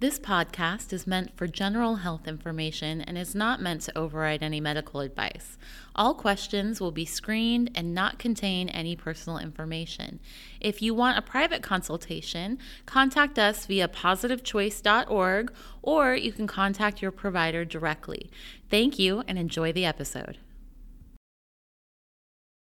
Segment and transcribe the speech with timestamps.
[0.00, 4.60] This podcast is meant for general health information and is not meant to override any
[4.60, 5.56] medical advice.
[5.94, 10.18] All questions will be screened and not contain any personal information.
[10.60, 17.12] If you want a private consultation, contact us via positivechoice.org or you can contact your
[17.12, 18.30] provider directly.
[18.68, 20.38] Thank you and enjoy the episode.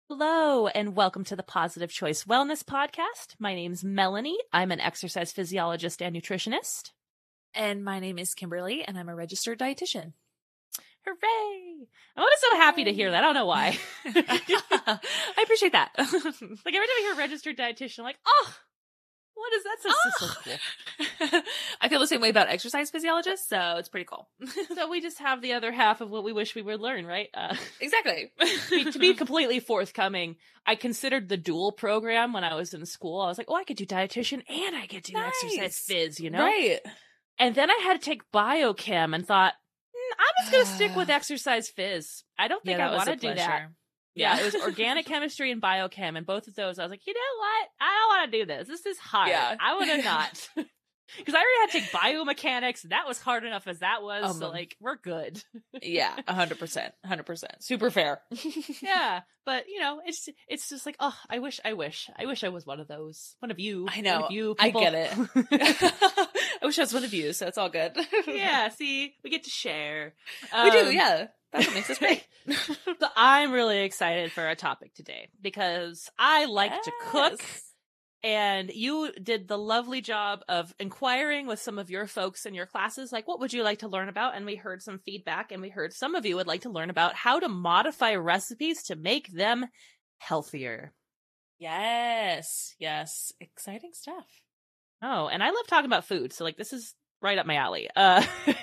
[0.10, 3.36] Hello, and welcome to the Positive Choice Wellness Podcast.
[3.40, 4.38] My name's Melanie.
[4.52, 6.92] I'm an exercise physiologist and nutritionist.
[7.56, 10.14] And my name is Kimberly, and I'm a registered dietitian.
[11.06, 11.88] Hooray!
[12.16, 13.24] I'm always so happy to hear that.
[13.24, 13.78] I don't know why.
[14.06, 15.92] I appreciate that.
[15.98, 18.56] like every time I hear registered dietitian, I'm like, oh,
[19.36, 19.78] what is that?
[19.82, 20.58] So, so, so
[21.30, 21.42] cool.
[21.82, 24.30] I feel the same way about exercise physiologists, so it's pretty cool.
[24.74, 27.30] so we just have the other half of what we wish we would learn, right?
[27.34, 28.32] Uh, exactly.
[28.92, 33.20] to be completely forthcoming, I considered the dual program when I was in school.
[33.22, 35.34] I was like, oh, I could do dietitian and I could do Nice.
[35.44, 36.44] exercise phys, you know?
[36.44, 36.80] Right.
[37.40, 40.96] And then I had to take biochem and thought, "Mm, I'm just going to stick
[40.96, 42.24] with exercise phys.
[42.38, 43.70] I don't think Yeah, I want to do that.
[44.16, 47.14] Yeah, it was organic chemistry and biochem, and both of those, I was like, you
[47.14, 47.70] know what?
[47.82, 48.68] I don't want to do this.
[48.68, 49.30] This is hard.
[49.30, 49.56] Yeah.
[49.60, 50.50] I want to not.
[51.18, 54.32] Because I already had to take biomechanics, that was hard enough as that was.
[54.32, 55.44] Um, so, like, we're good.
[55.82, 57.64] Yeah, hundred percent, hundred percent.
[57.64, 58.22] Super fair.
[58.82, 62.44] yeah, but you know, it's it's just like, oh, I wish, I wish, I wish
[62.44, 63.88] I was one of those, one of you.
[63.90, 64.24] I one know.
[64.26, 64.56] of you.
[64.60, 65.12] I get it.
[66.62, 67.98] I wish I was one of you, so it's all good.
[68.28, 70.14] yeah, see, we get to share.
[70.64, 70.80] we do.
[70.80, 72.26] Um, Yeah, that's what makes us great.
[73.00, 77.42] So I'm really excited for our topic today because I like to cook.
[78.24, 82.66] And you did the lovely job of inquiring with some of your folks in your
[82.66, 84.36] classes, like, what would you like to learn about?
[84.36, 86.90] And we heard some feedback, and we heard some of you would like to learn
[86.90, 89.66] about how to modify recipes to make them
[90.20, 90.94] healthier.
[91.60, 94.26] Yes, yes, exciting stuff.
[95.02, 96.32] Oh, and I love talking about food.
[96.32, 97.90] So, like, this is right up my alley.
[97.96, 98.26] Uh,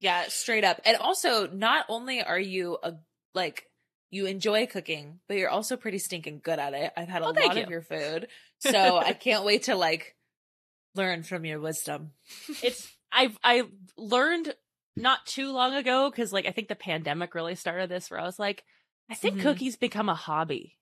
[0.00, 0.80] Yeah, straight up.
[0.84, 2.94] And also, not only are you a
[3.34, 3.64] like
[4.12, 6.92] you enjoy cooking, but you're also pretty stinking good at it.
[6.96, 7.64] I've had a Oh, lot you.
[7.64, 8.28] of your food,
[8.60, 10.14] so I can't wait to like
[10.94, 12.12] learn from your wisdom.
[12.62, 13.64] it's, I've, I
[13.96, 14.54] learned
[14.96, 18.24] not too long ago because, like, I think the pandemic really started this where I
[18.24, 18.64] was like,
[19.10, 19.42] I think Mhm.
[19.42, 20.76] cookies become a hobby.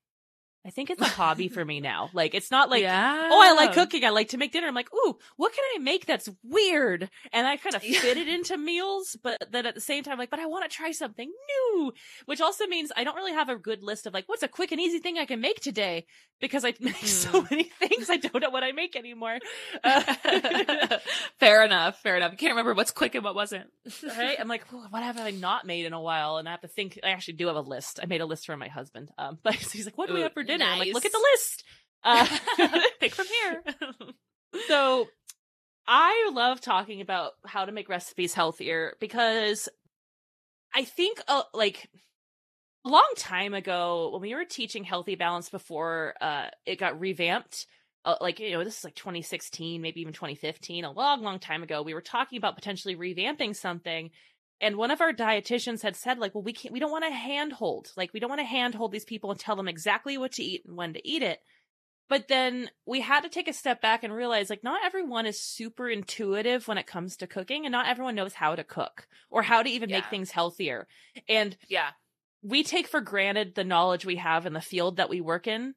[0.66, 2.10] I think it's a hobby for me now.
[2.12, 3.28] Like, it's not like, yeah.
[3.32, 4.04] oh, I like cooking.
[4.04, 4.66] I like to make dinner.
[4.68, 7.08] I'm like, ooh, what can I make that's weird?
[7.32, 10.28] And I kind of fit it into meals, but then at the same time, like,
[10.30, 11.92] but I want to try something new,
[12.26, 14.70] which also means I don't really have a good list of like, what's a quick
[14.70, 16.04] and easy thing I can make today?
[16.40, 17.50] Because I make so Mm.
[17.50, 19.38] many things, I don't know what I make anymore.
[19.82, 20.98] Uh,
[21.38, 22.00] fair enough.
[22.02, 22.32] Fair enough.
[22.32, 23.70] You can't remember what's quick and what wasn't.
[24.04, 24.36] right?
[24.38, 26.36] I'm like, what have I not made in a while?
[26.36, 26.98] And I have to think.
[27.02, 27.98] I actually do have a list.
[28.02, 29.10] I made a list for my husband.
[29.18, 30.70] Um, but he's like, what do we Ooh, have for dinner?
[30.70, 31.64] I'm like, look at the list.
[32.02, 32.26] Uh,
[33.00, 33.62] Pick from here.
[34.68, 35.08] so
[35.86, 39.68] I love talking about how to make recipes healthier because
[40.74, 41.88] I think uh, like
[42.84, 47.66] a long time ago when we were teaching healthy balance before uh it got revamped
[48.06, 51.62] uh, like you know this is like 2016 maybe even 2015 a long long time
[51.62, 54.10] ago we were talking about potentially revamping something
[54.60, 57.10] and one of our dietitians had said like well we can't we don't want to
[57.10, 57.92] handhold.
[57.96, 60.64] Like we don't want to handhold these people and tell them exactly what to eat
[60.66, 61.40] and when to eat it.
[62.08, 65.40] But then we had to take a step back and realize like not everyone is
[65.40, 69.42] super intuitive when it comes to cooking and not everyone knows how to cook or
[69.42, 70.88] how to even make things healthier.
[71.28, 71.90] And Yeah.
[72.42, 75.74] we take for granted the knowledge we have in the field that we work in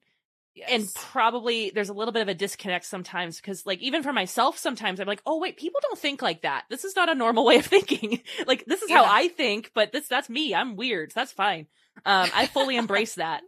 [0.56, 0.70] Yes.
[0.70, 4.56] and probably there's a little bit of a disconnect sometimes because like even for myself
[4.56, 6.66] sometimes i'm like oh wait people don't think like that.
[6.70, 8.22] This is not a normal way of thinking.
[8.46, 10.54] Like this is how i think but this that's me.
[10.54, 11.66] I'm weird so that's fine.
[12.06, 13.42] Um i fully embrace that.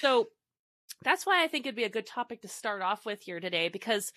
[0.00, 0.28] So
[1.02, 3.68] that's why i think it'd be a good topic to start off with here today
[3.68, 4.12] because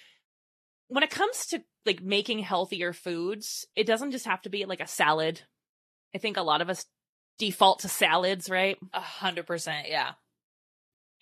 [0.87, 4.81] when it comes to like making healthier foods it doesn't just have to be like
[4.81, 5.41] a salad.
[6.13, 6.85] I think a lot of us
[7.39, 8.77] default to salads right?
[8.93, 9.87] A hundred percent.
[9.89, 10.11] Yeah.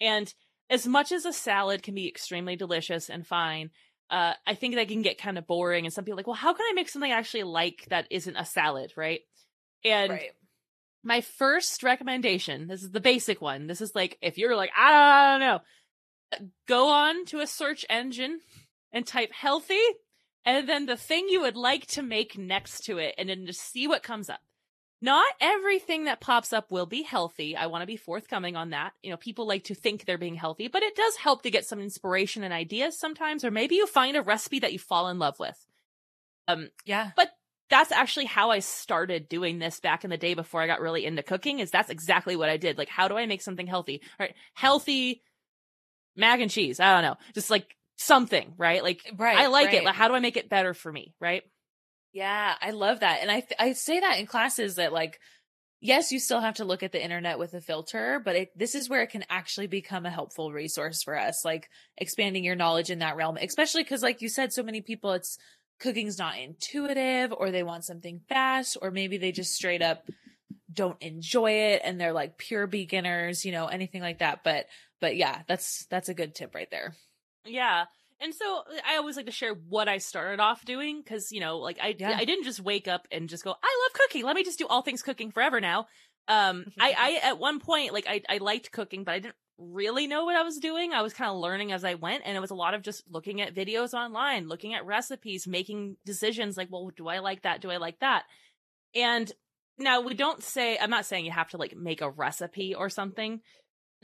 [0.01, 0.33] and
[0.69, 3.69] as much as a salad can be extremely delicious and fine,
[4.09, 5.85] uh, I think that can get kind of boring.
[5.85, 8.07] And some people are like, well, how can I make something I actually like that
[8.09, 9.21] isn't a salad, right?
[9.83, 10.31] And right.
[11.03, 13.67] my first recommendation, this is the basic one.
[13.67, 15.59] This is like, if you're like, I don't know,
[16.67, 18.39] go on to a search engine
[18.91, 19.81] and type healthy
[20.47, 23.59] and then the thing you would like to make next to it and then just
[23.59, 24.39] see what comes up.
[25.01, 27.55] Not everything that pops up will be healthy.
[27.55, 28.93] I want to be forthcoming on that.
[29.03, 31.65] You know, people like to think they're being healthy, but it does help to get
[31.65, 35.19] some inspiration and ideas sometimes, or maybe you find a recipe that you fall in
[35.19, 35.65] love with.
[36.47, 37.11] Um, Yeah.
[37.15, 37.29] but
[37.69, 41.05] that's actually how I started doing this back in the day before I got really
[41.05, 42.77] into cooking is that's exactly what I did.
[42.77, 44.01] Like, how do I make something healthy?
[44.19, 44.35] All right.
[44.53, 45.21] Healthy
[46.15, 46.79] mac and cheese.
[46.79, 47.17] I don't know.
[47.33, 48.81] Just like something, right?
[48.81, 49.37] Like, Right.
[49.37, 49.75] I like right.
[49.75, 49.83] it.
[49.83, 51.13] Like, how do I make it better for me?
[51.19, 51.43] Right.
[52.17, 53.19] Yeah, I love that.
[53.21, 55.19] And I th- I say that in classes that like
[55.79, 58.73] yes, you still have to look at the internet with a filter, but it, this
[58.73, 62.89] is where it can actually become a helpful resource for us, like expanding your knowledge
[62.89, 65.37] in that realm, especially cuz like you said so many people it's
[65.79, 70.09] cooking's not intuitive or they want something fast or maybe they just straight up
[70.73, 74.43] don't enjoy it and they're like pure beginners, you know, anything like that.
[74.43, 74.65] But
[74.99, 76.95] but yeah, that's that's a good tip right there.
[77.45, 77.85] Yeah.
[78.19, 81.57] And so I always like to share what I started off doing because you know,
[81.57, 82.15] like I Yeah.
[82.17, 84.23] I didn't just wake up and just go, I love cooking.
[84.25, 85.87] Let me just do all things cooking forever now.
[86.27, 90.07] Um, I I at one point like I I liked cooking, but I didn't really
[90.07, 90.93] know what I was doing.
[90.93, 93.03] I was kind of learning as I went, and it was a lot of just
[93.09, 97.61] looking at videos online, looking at recipes, making decisions like, well, do I like that?
[97.61, 98.23] Do I like that?
[98.95, 99.31] And
[99.77, 102.89] now we don't say I'm not saying you have to like make a recipe or
[102.89, 103.41] something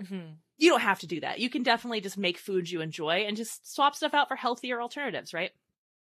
[0.02, 0.38] Mhm.
[0.58, 1.40] you don't have to do that.
[1.40, 4.82] You can definitely just make foods you enjoy and just swap stuff out for healthier
[4.82, 5.52] alternatives, right?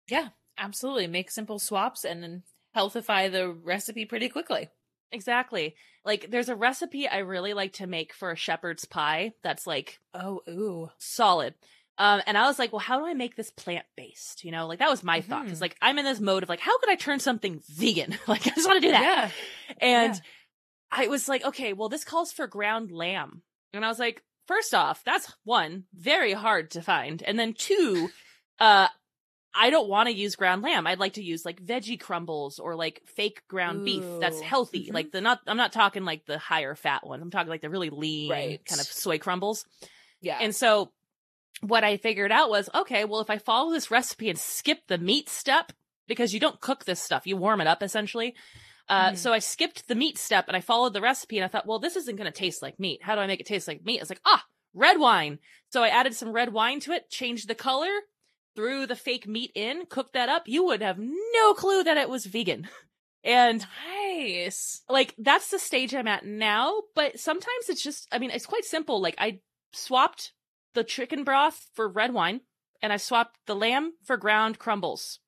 [0.08, 1.08] Yeah, absolutely.
[1.08, 2.44] Make simple swaps and then
[2.76, 4.70] healthify the recipe pretty quickly.
[5.12, 5.76] Exactly.
[6.06, 10.00] Like there's a recipe I really like to make for a shepherd's pie that's like
[10.14, 10.90] Oh, ooh.
[10.98, 11.56] solid.
[11.98, 14.44] Um, and I was like, well, how do I make this plant based?
[14.46, 15.48] You know, like that was my thought.
[15.48, 15.62] Cause Mhm.
[15.62, 18.18] like I'm in this mode of like, how could I turn something vegan?
[18.28, 19.02] like I just want to do that.
[19.02, 19.32] Yeah.
[19.82, 20.20] And Yeah.
[20.92, 23.42] I was like, okay, well, this calls for ground lamb.
[23.74, 27.22] And I was like, first off, that's one, very hard to find.
[27.22, 28.10] And then two,
[28.60, 28.88] uh,
[29.60, 30.86] I don't want to use ground lamb.
[30.88, 34.44] I'd like to use like veggie crumbles or like fake ground beef that's Ooh.
[34.44, 34.90] healthy.
[34.90, 34.94] Mhm.
[34.94, 37.22] Like the not, I'm not talking like the higher fat ones.
[37.24, 38.66] I'm talking like the really lean Right.
[38.66, 39.66] kind of soy crumbles.
[40.22, 40.38] Yeah.
[40.40, 40.92] And so
[41.62, 44.98] what I figured out was, okay, well, if I follow this recipe and skip the
[45.00, 45.72] meat step,
[46.08, 48.36] because you don't cook this stuff, you warm it up essentially.
[48.90, 49.18] Uh, Mhm.
[49.18, 51.80] so I skipped the meat step and I followed the recipe and I thought, well,
[51.80, 53.02] this isn't going to taste like meat.
[53.04, 54.00] How do I make it taste like meat?
[54.00, 55.40] It's like, ah, red wine.
[55.72, 57.90] So I added some red wine to it, changed the color,
[58.56, 60.48] threw the fake meat in, cooked that up.
[60.48, 62.70] You would have no clue that it was vegan.
[63.24, 63.66] And
[64.06, 64.84] nice.
[64.88, 68.64] like that's the stage I'm at now, but sometimes it's just I mean, it's quite
[68.64, 69.02] simple.
[69.02, 69.42] Like I
[69.74, 70.32] swapped
[70.76, 72.42] the chicken broth for red wine
[72.82, 75.20] and I swapped the lamb for ground crumbles.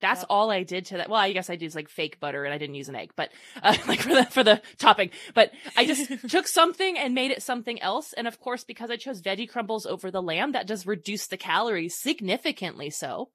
[0.00, 0.26] That's Yep.
[0.30, 1.08] all I did to that.
[1.10, 3.30] Well, I guess I used like fake butter and I didn't use an egg, but
[3.62, 5.10] uh, like for the for the topping.
[5.34, 8.12] But I just took something and made it something else.
[8.14, 11.36] And of course, because I chose veggie crumbles over the lamb, that does reduce the
[11.36, 12.90] calories significantly.
[12.90, 13.30] So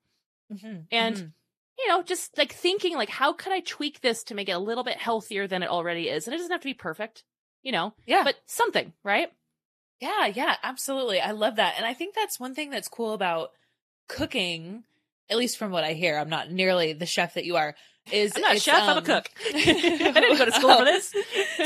[0.52, 0.86] Mhm.
[0.92, 1.32] And- Mhm.
[1.78, 4.60] you know, just like thinking like, how could I tweak this to make it a
[4.60, 6.26] little bit healthier than it already is?
[6.26, 7.24] And it doesn't have to be perfect,
[7.64, 9.30] you know, yeah, but something, right?
[10.00, 11.20] Yeah, yeah, absolutely.
[11.20, 11.74] I love that.
[11.78, 13.52] And I think that's one thing that's cool about
[14.08, 14.84] cooking,
[15.30, 16.18] at least from what I hear.
[16.18, 17.76] I'm not nearly the chef that you are.
[18.12, 19.30] Is I'm not a chef, I'm a um, cook.
[19.48, 21.12] I didn't go to school for this.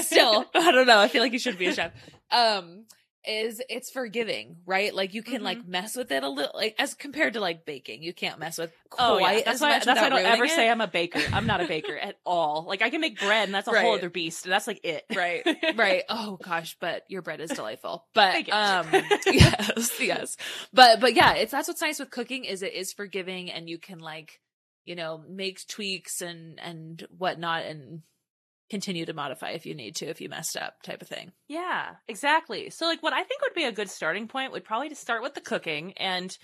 [0.05, 0.99] Still, I don't know.
[0.99, 1.91] I feel like you should be a chef.
[2.31, 2.85] Um,
[3.25, 4.93] is it's forgiving, right?
[4.95, 5.45] Like you can Mhm.
[5.45, 8.57] like mess with it a little, like as compared to like baking, you can't mess
[8.57, 9.33] with quite Oh, yeah.
[9.43, 10.69] That's as why, much that's why I don't ever ruining say.
[10.69, 11.19] I'm a baker.
[11.33, 12.65] I'm not a baker at all.
[12.67, 13.81] Like I can make bread and that's a Right.
[13.83, 14.45] whole other beast.
[14.45, 15.05] And that's like it.
[15.13, 15.43] right
[15.75, 18.87] right oh gosh but your bread is delightful but um
[19.25, 20.37] yes yes
[20.73, 23.77] but but yeah it's that's what's nice with cooking is it is forgiving and you
[23.77, 24.39] can like
[24.85, 28.01] you know make tweaks and and whatnot and
[28.69, 31.95] continue to modify if you need to if you messed up type of thing Yeah,
[32.07, 32.69] exactly.
[32.69, 35.23] So like what I think would be a good starting point would probably to start
[35.23, 36.35] with the cooking and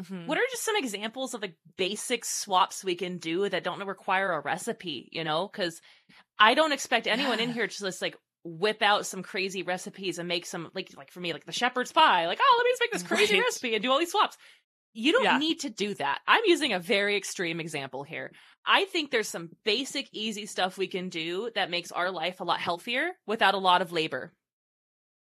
[0.00, 0.26] Mhm.
[0.26, 4.32] what are just some examples of like basic swaps we can do that don't require
[4.32, 5.46] a recipe, you know?
[5.48, 5.80] Cuz
[6.38, 10.28] I don't expect anyone in here to just like whip out some crazy recipes and
[10.28, 12.80] make some like like for me like the shepherd's pie, like oh, let me just
[12.82, 13.44] make this crazy Right.
[13.46, 14.36] recipe and do all these swaps.
[14.94, 15.38] You don't Yeah.
[15.38, 16.20] need to do that.
[16.26, 18.32] I'm using a very extreme example here.
[18.64, 22.44] I think there's some basic easy stuff we can do that makes our life a
[22.44, 24.32] lot healthier without a lot of labor.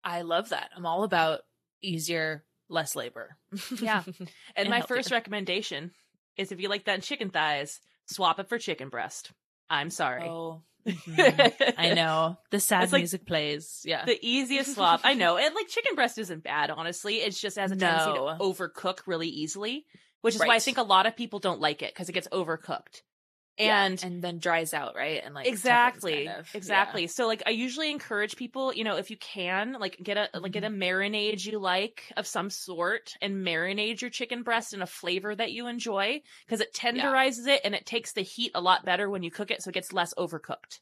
[0.03, 1.41] i love that i'm all about
[1.81, 3.35] easier less labor
[3.81, 4.03] Yeah.
[4.17, 4.97] And, And my healthier.
[4.97, 5.91] first recommendation
[6.37, 9.31] is if you like that in chicken thighs, swap it for chicken breast.
[9.69, 10.23] I'm sorry.
[10.27, 11.73] oh mhm.
[11.77, 15.01] i know the sad It's like music plays yeah The easiest swap.
[15.03, 15.37] I know.
[15.37, 17.15] And like chicken breast isn't bad, honestly.
[17.15, 18.37] It's just has a tendency No.
[18.37, 19.85] to overcook really easily,
[20.21, 22.27] which is why I think a lot of people don't like it because it gets
[22.29, 23.01] overcooked.
[23.61, 26.47] Yeah, And and then dries out right and like exactly kind of.
[26.53, 30.29] exactly so like i usually encourage people you know if you can like get a
[30.39, 34.81] like get a marinade you like of some sort and marinate your chicken breast in
[34.81, 38.59] a flavor that you enjoy because it tenderizes it and it takes the heat a
[38.61, 40.79] lot better when you cook it so it gets less overcooked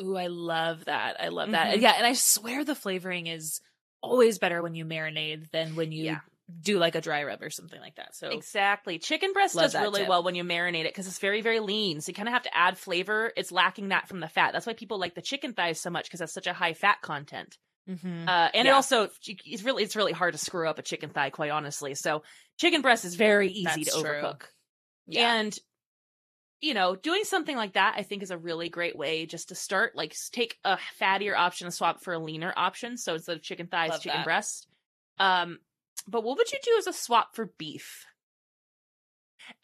[0.00, 1.20] Ooh, I love that.
[1.20, 1.78] I love that.
[1.78, 1.80] Mhm.
[1.80, 3.60] Yeah, and I swear the flavoring is
[4.00, 6.20] always better when you marinate than when you Yeah.
[6.62, 8.14] Do like a dry rub or something like that.
[8.16, 10.08] So exactly chicken breast does really tip.
[10.08, 12.44] well when you marinate it because it's very very lean so you kind of have
[12.44, 15.52] to add flavor it's lacking that from the fat that's why people like the chicken
[15.52, 18.28] thighs so much because that's such a high fat content Mhm.
[18.28, 21.30] Uh, and it also it's really it's really hard to screw up a chicken thigh,
[21.30, 21.94] quite honestly.
[21.94, 22.22] So
[22.58, 24.10] chicken breast is very easy That's to true.
[24.10, 24.42] overcook.
[25.06, 25.36] yeah.
[25.36, 25.58] And
[26.60, 29.54] you know, doing something like that, I think is a really great way just to
[29.54, 29.96] start.
[29.96, 32.96] Like, take a fattier option and swap for a leaner option.
[32.98, 34.24] So instead of chicken thighs, Love chicken that.
[34.24, 34.66] breast.
[35.18, 35.58] Um,
[36.06, 38.04] but what would you do as a swap for beef?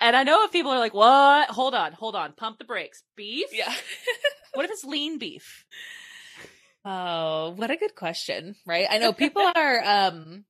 [0.01, 1.51] And I know if people are like, "What?
[1.51, 3.49] Hold on, hold on, pump the brakes." Beef?
[3.53, 3.73] Yeah.
[4.55, 5.65] What if it's lean beef?
[6.85, 8.87] Oh, what a good question, right?
[8.89, 10.45] I know people are um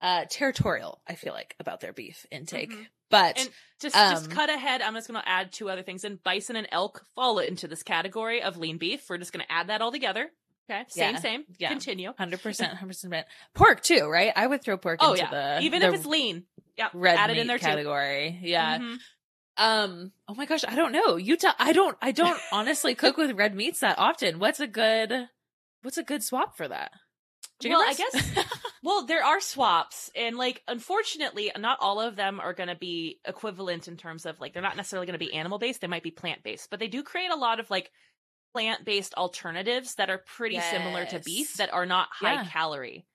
[0.00, 2.70] uh territorial, I feel like, about their beef intake.
[2.70, 2.86] Mhm.
[3.10, 3.48] But And
[3.80, 4.82] just just Um, cut ahead.
[4.82, 6.04] I'm just going to add two other things.
[6.04, 9.10] And bison and elk fall into this category of lean beef.
[9.10, 10.30] We're just going to add that all together.
[10.70, 11.44] Okay, same, Yeah, same.
[11.58, 11.68] yeah.
[11.70, 12.12] Continue.
[12.16, 14.32] hundred percent, hundred percent pork too, right?
[14.36, 16.44] I would throw pork Oh into yeah, the even the if it's lean.
[16.76, 17.64] Yeah, red add it meat in there too.
[17.66, 18.38] category.
[18.42, 18.78] Yeah.
[18.78, 18.96] Mhm.
[19.56, 20.12] Um.
[20.28, 21.16] Oh my gosh, I don't know.
[21.16, 21.54] You tell.
[21.58, 21.96] I don't.
[22.00, 24.38] I don't honestly cook with red meats that often.
[24.38, 25.12] What's a good?
[25.82, 26.92] What's a good swap for that?
[27.60, 28.46] Chicken Well, I guess
[28.82, 33.20] Well, there are swaps, and like, unfortunately, not all of them are going to be
[33.26, 35.82] equivalent in terms of like they're not necessarily going to be animal based.
[35.82, 37.90] They might be plant based, but they do create a lot of like
[38.52, 42.44] plant based alternatives that are pretty similar to beef that are not high Yeah.
[42.46, 43.06] calorie.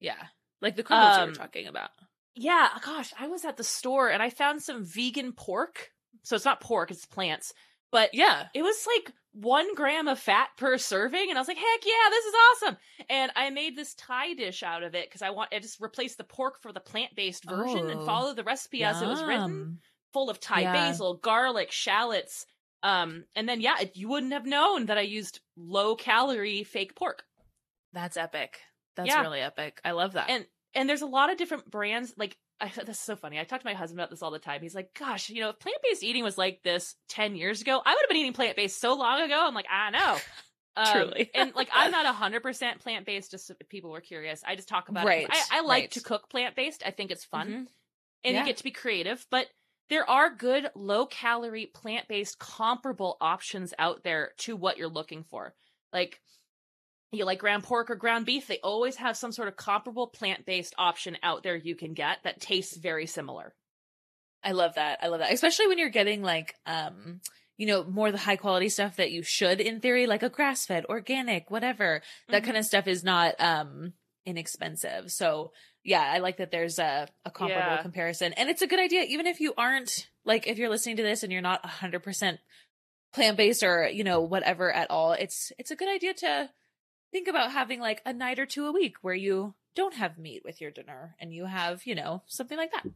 [0.00, 0.26] yeah,
[0.60, 1.90] like the you Um, were talking about.
[2.34, 5.90] Yeah, gosh, I was at the store and I found some vegan pork.
[6.24, 7.52] So it's not pork, it's plants.
[7.90, 8.48] But Yeah.
[8.54, 12.08] it was like one gram of fat per serving, and I was like, "Heck yeah,
[12.10, 12.76] this is awesome!"
[13.08, 16.18] And I made this Thai dish out of it because I want I just replaced
[16.18, 19.22] the pork for the plant based version and Oh, followed the recipe as it was
[19.22, 19.80] written,
[20.12, 20.72] full of Thai Yeah.
[20.72, 22.46] basil, garlic, shallots.
[22.84, 27.24] Um, and then yeah, you wouldn't have known that I used low calorie fake pork.
[27.92, 28.60] That's epic.
[28.94, 29.22] That's Yeah.
[29.22, 29.80] really epic.
[29.84, 30.28] I love that.
[30.30, 33.40] and and there's a lot of different brands like I, that's so funny.
[33.40, 34.60] I talk to my husband about this all the time.
[34.62, 37.90] He's like, "Gosh, you know, if plant-based eating was like this 10 years ago, I
[37.94, 40.18] would have been eating plant-based so long ago." I'm like, "I know."
[40.76, 41.30] Um, Truly.
[41.36, 44.42] and like I'm not 100% plant-based just if people were curious.
[44.44, 45.30] I just talk about Right, it.
[45.32, 45.90] I, I like right.
[45.92, 46.82] to cook plant-based.
[46.84, 47.54] I think it's fun Mhm.
[48.24, 48.40] and Yeah.
[48.40, 49.46] you get to be creative, but
[49.90, 55.54] there are good low-calorie plant-based comparable options out there to what you're looking for.
[55.92, 56.20] Like
[57.12, 60.44] you like ground pork or ground beef, they always have some sort of comparable plant
[60.46, 63.54] based option out there you can get that tastes very similar.
[64.42, 64.98] I love that.
[65.02, 65.32] I love that.
[65.32, 67.20] Especially when you're getting like um
[67.56, 70.66] you know, more the high quality stuff that you should in theory, like a grass
[70.66, 72.02] fed, organic, whatever.
[72.30, 72.46] That Mhm.
[72.46, 73.92] kind of stuff is not um
[74.26, 75.12] inexpensive.
[75.12, 75.52] So
[75.84, 77.82] yeah, I like that there's a, a comparable Yeah.
[77.82, 78.32] comparison.
[78.32, 81.22] And it's a good idea, even if you aren't like if you're listening to this
[81.22, 82.40] and you're not hundred percent
[83.12, 86.50] plant based or, you know, whatever at all, it's it's a good idea to
[87.12, 90.42] think about having like a night or two a week where you don't have meat
[90.44, 92.86] with your dinner and you have, you know, something like that.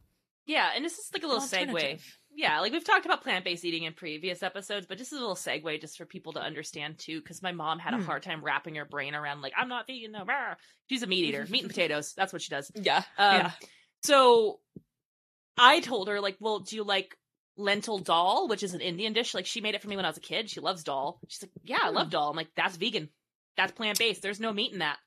[0.49, 2.01] Yeah, and this is like a little segue.
[2.35, 5.35] Yeah, like we've talked about plant based eating in previous episodes, but just a little
[5.35, 8.05] segue just for people to understand too, because my mom had a Hmm.
[8.05, 10.25] hard time wrapping her brain around like I'm not vegan, no.
[10.25, 10.55] rah."
[10.89, 12.15] She's a meat eater, meat and potatoes.
[12.17, 12.73] That's what she does.
[12.75, 13.03] Yeah.
[13.19, 13.51] Um, yeah.
[14.03, 14.61] So
[15.59, 17.17] I told her, like, well, do you like
[17.57, 19.35] lentil dal, which is an Indian dish?
[19.35, 20.49] Like, she made it for me when I was a kid.
[20.49, 21.19] She loves dal.
[21.29, 22.11] She's like, yeah, I love Hmm.
[22.13, 22.31] dal.
[22.31, 23.11] I'm like, that's vegan.
[23.57, 24.23] That's plant based.
[24.23, 24.99] There's no meat in that.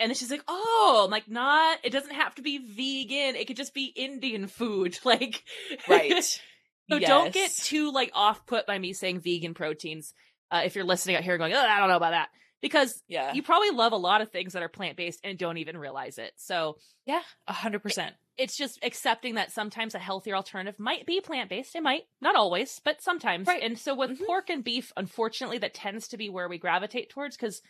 [0.00, 3.36] And then she's like, oh, I'm like, not, it doesn't have to be vegan.
[3.36, 4.98] It could just be Indian food.
[5.04, 5.44] Like,
[5.88, 6.24] Right.
[6.90, 10.12] so don't get too, like, off put by me saying vegan proteins.
[10.50, 12.30] Uh, if you're listening out here going, oh, I don't know about that.
[12.62, 13.32] Because Yeah.
[13.32, 16.18] you probably love a lot of things that are plant based and don't even realize
[16.18, 16.32] it.
[16.36, 16.76] So,
[17.06, 17.22] yeah.
[17.46, 18.14] A hundred percent.
[18.38, 21.76] it's just accepting that sometimes a healthier alternative might be plant based.
[21.76, 23.46] It might, not always, but sometimes.
[23.46, 23.62] Right.
[23.62, 24.26] And so with Mhm.
[24.26, 27.60] pork and beef, unfortunately, that tends to be where we gravitate towards because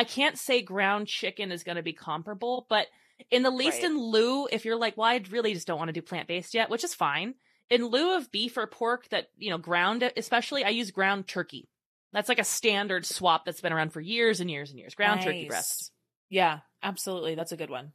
[0.00, 2.86] I can't say ground chicken is going to be comparable, but
[3.30, 3.90] in the least Right.
[3.90, 6.54] in lieu, if you're like, well, I really just don't want to do plant based
[6.54, 7.34] yet, which is fine.
[7.68, 11.68] In lieu of beef or pork that, you know, ground, especially, I use ground turkey.
[12.12, 14.94] That's like a standard swap that's been around for years and years and years.
[14.94, 15.48] Ground turkey Nice.
[15.48, 15.92] breast.
[16.30, 17.34] Yeah, absolutely.
[17.34, 17.92] That's a good one.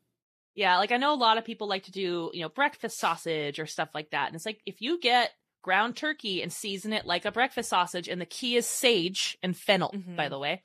[0.54, 3.60] Yeah, like I know a lot of people like to do, you know, breakfast sausage
[3.60, 4.28] or stuff like that.
[4.28, 5.32] And it's like if you get
[5.64, 9.58] ground turkey and season it like a breakfast sausage, and the key is sage and
[9.58, 10.16] fennel, Mhm.
[10.16, 10.62] by the way.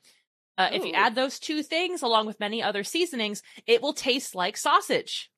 [0.57, 4.35] Uh, if you add those two things along with many other seasonings, it will taste
[4.35, 5.31] like sausage.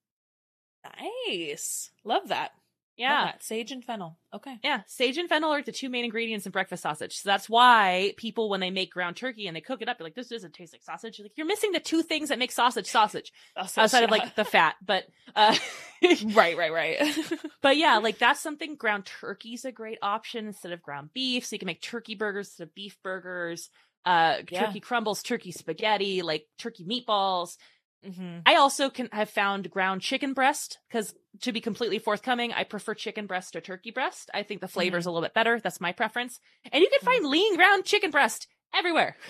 [1.27, 1.91] Nice.
[2.03, 2.51] Love that.
[2.51, 2.51] Love
[2.97, 3.25] Yeah.
[3.25, 3.43] that.
[3.43, 4.17] Sage and fennel.
[4.33, 4.59] Okay.
[4.63, 7.17] Yeah, sage and fennel are the two main ingredients in breakfast sausage.
[7.17, 10.05] So that's why people, when they make ground turkey and they cook it up, they're
[10.05, 11.17] like, this doesn't taste like sausage.
[11.17, 14.45] You're like, you're missing the two things that make sausage sausage outside of like the
[14.45, 14.75] fat.
[14.85, 15.05] But,
[15.35, 15.55] uh,
[16.33, 17.19] right, right, right.
[17.61, 21.45] But yeah, like that's something ground turkey's a great option instead of ground beef.
[21.45, 23.69] So you can make turkey burgers instead of beef burgers,
[24.05, 24.65] uh, Yeah.
[24.65, 27.57] turkey crumbles, turkey spaghetti, like turkey meatballs.
[28.03, 32.63] hmm I also can have found ground chicken breast because to be completely forthcoming, I
[32.65, 34.29] prefer chicken breast to turkey breast.
[34.33, 35.59] I think the flavor's a little bit better.
[35.59, 36.39] That's my preference.
[36.71, 39.15] And you can find lean ground chicken breast everywhere.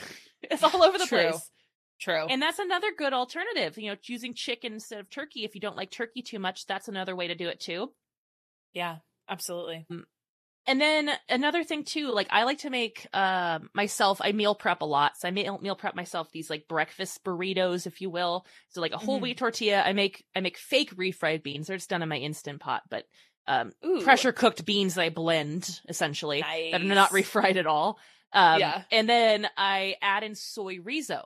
[0.52, 1.20] It's all over the True.
[1.32, 1.50] place.
[2.02, 2.28] True.
[2.30, 3.78] And that's another good alternative.
[3.78, 5.46] You know, choosing chicken instead of turkey.
[5.46, 7.94] If you don't like turkey too much, that's another way to do it too.
[8.74, 8.98] yeah,
[9.30, 9.86] absolutely.
[10.66, 14.22] And then another thing too, like I like to make uh, myself.
[14.24, 17.86] I meal prep a lot, so I meal meal prep myself these like breakfast burritos,
[17.88, 18.46] if you will.
[18.70, 19.22] So like a whole Mhm.
[19.24, 19.82] wheat tortilla.
[19.82, 21.68] I make I make fake refried beans.
[21.68, 23.06] They're just done in my instant pot, but
[23.48, 28.00] um, pressure cooked beans that I blend essentially that are not refried at all.
[28.32, 28.84] Um, Yeah.
[28.92, 31.24] and then I add in soy rizo.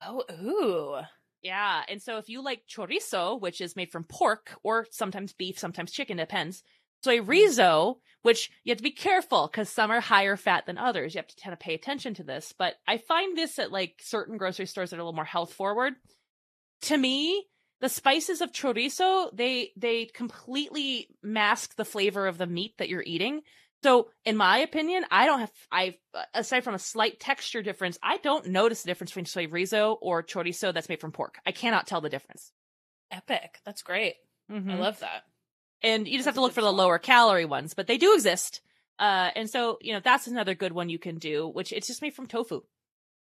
[0.00, 1.00] Oh, ooh.
[1.42, 5.58] Yeah, and so if you like chorizo, which is made from pork or sometimes beef,
[5.58, 6.62] sometimes chicken, depends.
[7.02, 11.14] Soy rizo, which you have to be careful because some are higher fat than others.
[11.14, 12.54] You have to kind of pay attention to this.
[12.56, 15.52] But I find this at like certain grocery stores that are a little more health
[15.52, 15.94] forward.
[16.82, 17.46] To me,
[17.80, 23.02] the spices of chorizo they they completely mask the flavor of the meat that you're
[23.04, 23.42] eating.
[23.82, 25.96] So, in my opinion, I don't have I
[26.34, 30.22] aside from a slight texture difference, I don't notice the difference between soy rizo or
[30.22, 31.38] chorizo that's made from pork.
[31.44, 32.52] I cannot tell the difference.
[33.10, 33.58] Epic.
[33.64, 34.14] That's great.
[34.48, 34.78] I Mhm.
[34.78, 35.24] love that.
[35.82, 38.60] And you just have to look for the lower calorie ones, but they do exist.
[38.98, 42.02] Uh, and so you know that's another good one you can do, which it's just
[42.02, 42.60] made from tofu,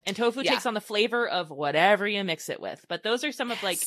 [0.05, 0.53] and tofu Yeah.
[0.53, 2.85] takes on the flavor of whatever you mix it with.
[2.89, 3.79] But those are some of like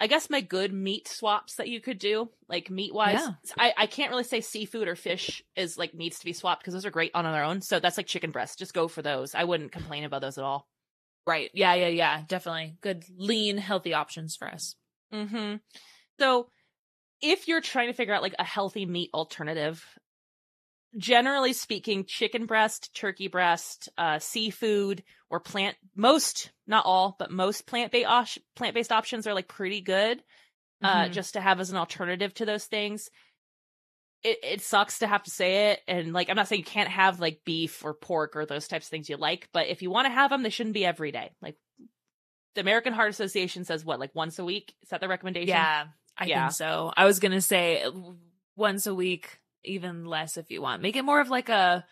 [0.00, 3.20] I guess my good meat swaps that you could do, like meat wise.
[3.20, 3.30] Yeah.
[3.56, 6.74] I, I can't really say seafood or fish is like needs to be swapped because
[6.74, 7.60] those are great on their own.
[7.60, 8.58] So that's like chicken breast.
[8.58, 9.34] Just go for those.
[9.34, 10.66] I wouldn't complain about those at all.
[11.24, 11.50] Right.
[11.54, 12.22] Yeah, yeah, yeah.
[12.26, 12.76] Definitely.
[12.80, 14.74] Good, lean, healthy options for us.
[15.14, 15.56] Mm-hmm.
[16.18, 16.48] So
[17.22, 19.84] if you're trying to figure out like a healthy meat alternative,
[20.98, 27.66] generally speaking, chicken breast, turkey breast, uh, seafood, or plant most, not all, but most
[27.66, 30.22] plant-based op- plant-based options are like pretty good.
[30.82, 31.12] Uh, Mhm.
[31.12, 33.08] just to have as an alternative to those things.
[34.24, 36.88] It it sucks to have to say it, and like I'm not saying you can't
[36.88, 39.90] have like beef or pork or those types of things you like, but if you
[39.90, 41.30] want to have them, they shouldn't be every day.
[41.40, 41.56] Like
[42.56, 44.74] the American Heart Association says, what like once a week?
[44.82, 45.48] Is that the recommendation?
[45.50, 46.46] Yeah, I Yeah.
[46.48, 46.92] think so.
[46.96, 47.90] I was gonna say uh,
[48.56, 50.82] once a week, even less if you want.
[50.82, 51.84] Make it more of like a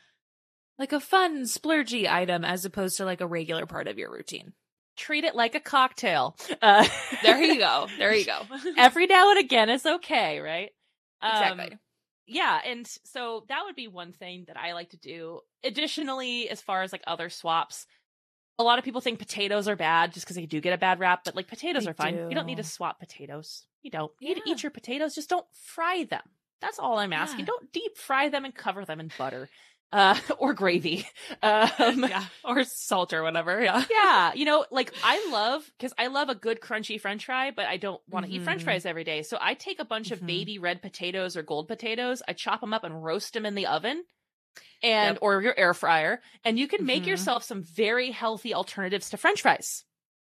[0.78, 4.52] like a fun splurgy item as opposed to like a regular part of your routine.
[4.96, 6.36] treat it like a cocktail.
[6.60, 6.86] Uh,
[7.22, 7.86] There you go.
[7.98, 8.42] There you go.
[8.76, 10.70] Every now and again is okay, right?
[11.22, 11.78] Um, Exactly.
[12.26, 15.40] yeah, and so that would be one thing that I like to do.
[15.64, 17.86] Additionally, as far as like other swaps,
[18.60, 21.00] a lot of people think potatoes are bad just because they do get a bad
[21.00, 22.14] rap, but like potatoes They are fine.
[22.16, 23.64] You don't need to swap potatoes.
[23.82, 24.12] You don't.
[24.20, 24.42] You Yeah.
[24.52, 26.22] eat your potatoes, just don't fry them.
[26.60, 27.40] That's all I'm asking.
[27.40, 27.46] Yeah.
[27.46, 29.48] Don't deep fry them and cover them in butter.
[29.92, 31.06] Uh, or gravy.
[31.42, 33.62] Um, yeah, or salt or whatever.
[33.62, 33.82] Yeah.
[33.90, 37.66] yeah, you know, like I love because I love a good crunchy French fry, but
[37.66, 38.64] I don't want to eat French Mhm.
[38.64, 39.22] fries every day.
[39.22, 40.26] So I take a bunch of Mhm.
[40.26, 43.66] baby red potatoes or gold potatoes, I chop them up and roast them in the
[43.66, 44.04] oven,
[44.82, 45.22] and Yep.
[45.22, 47.06] or your air fryer, and you can make Mhm.
[47.06, 49.84] yourself some very healthy alternatives to French fries.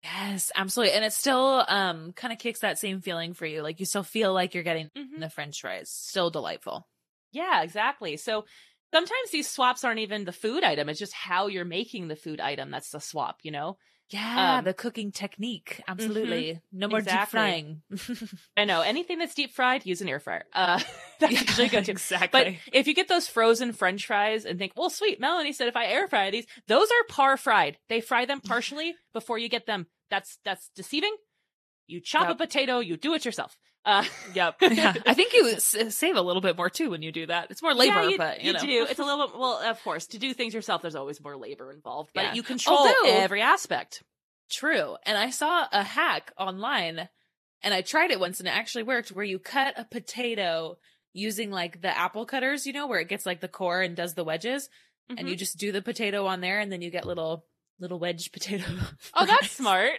[0.03, 0.94] Yes, absolutely.
[0.94, 3.62] And it still um kind of kicks that same feeling for you.
[3.62, 5.20] Like you still feel like you're getting Mhm.
[5.20, 5.90] the french fries.
[5.90, 6.87] Still delightful.
[7.33, 8.16] Yeah, exactly.
[8.16, 8.44] So
[8.92, 12.40] sometimes these swaps aren't even the food item; it's just how you're making the food
[12.40, 13.40] item that's the swap.
[13.44, 13.79] You know.
[14.11, 15.81] Yeah, Um, the cooking technique.
[15.87, 16.61] Absolutely.
[16.73, 17.20] No more Exactly.
[17.20, 17.83] deep frying.
[18.57, 20.44] I know anything that's deep fried, use an air fryer.
[20.53, 20.81] Uh,
[21.20, 21.92] that's Yeah, usually good too.
[21.92, 22.29] exactly.
[22.68, 25.77] But if you get those frozen French fries and think, well, sweet, Melanie said if
[25.77, 27.79] I air fry these, those are par fried.
[27.88, 29.87] They fry them partially before you get them.
[30.11, 31.14] That's that's deceiving.
[31.87, 33.57] You chop a potato, you do it yourself.
[33.85, 34.57] Uh, Yep.
[34.73, 34.95] yeah.
[35.07, 37.51] I think you s- save a little bit more too when you do that.
[37.51, 38.59] It's more labor, yeah, you, but you, know.
[38.61, 38.87] do.
[38.88, 39.38] It's a little bit.
[39.38, 42.35] Well, of course, to do things yourself, there's always more labor involved, but Yeah.
[42.35, 44.03] you control Although- every aspect.
[44.51, 44.97] True.
[45.07, 47.09] And I saw a hack online
[47.62, 50.77] and I tried it once and it actually worked where you cut a potato
[51.12, 54.14] using like the apple cutters, you know, where it gets like the core and does
[54.14, 54.69] the wedges
[55.09, 55.31] and Mhm.
[55.31, 57.47] you just do the potato on there and then you get little
[57.81, 58.64] little wedge potato.
[59.14, 59.93] oh, that's smart.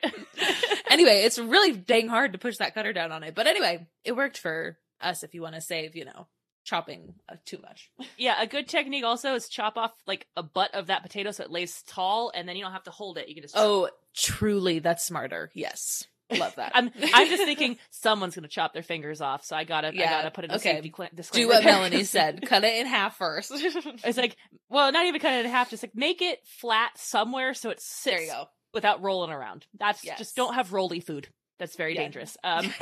[0.89, 3.35] anyway, it's really dang hard to push that cutter down on it.
[3.35, 6.27] But anyway, it worked for us if you want to save, you know,
[6.63, 7.91] chopping uh, too much.
[8.17, 11.43] Yeah, a good technique also is chop off like a butt of that potato so
[11.43, 13.27] it lays tall, and then you don't have to hold it.
[13.27, 13.55] You can just.
[13.57, 15.49] Oh, truly, that's smarter.
[15.55, 16.05] Yes.
[16.37, 16.71] Love that.
[16.75, 20.03] I'm I'm just thinking someone's gonna chop their fingers off, so I gotta yeah.
[20.05, 20.73] I gotta put it in a okay.
[20.75, 21.63] safety cl- do what.
[21.63, 22.41] Melanie said.
[22.45, 23.51] Cut it in half first.
[23.53, 24.35] it's like,
[24.69, 25.69] well, not even cut it in half.
[25.69, 28.45] Just like make it flat somewhere so it sits there you go.
[28.73, 29.65] without rolling around.
[29.79, 30.17] That's Yes.
[30.17, 31.27] just don't have rolly food.
[31.59, 32.01] That's very Yeah.
[32.01, 32.37] dangerous.
[32.43, 32.73] Um,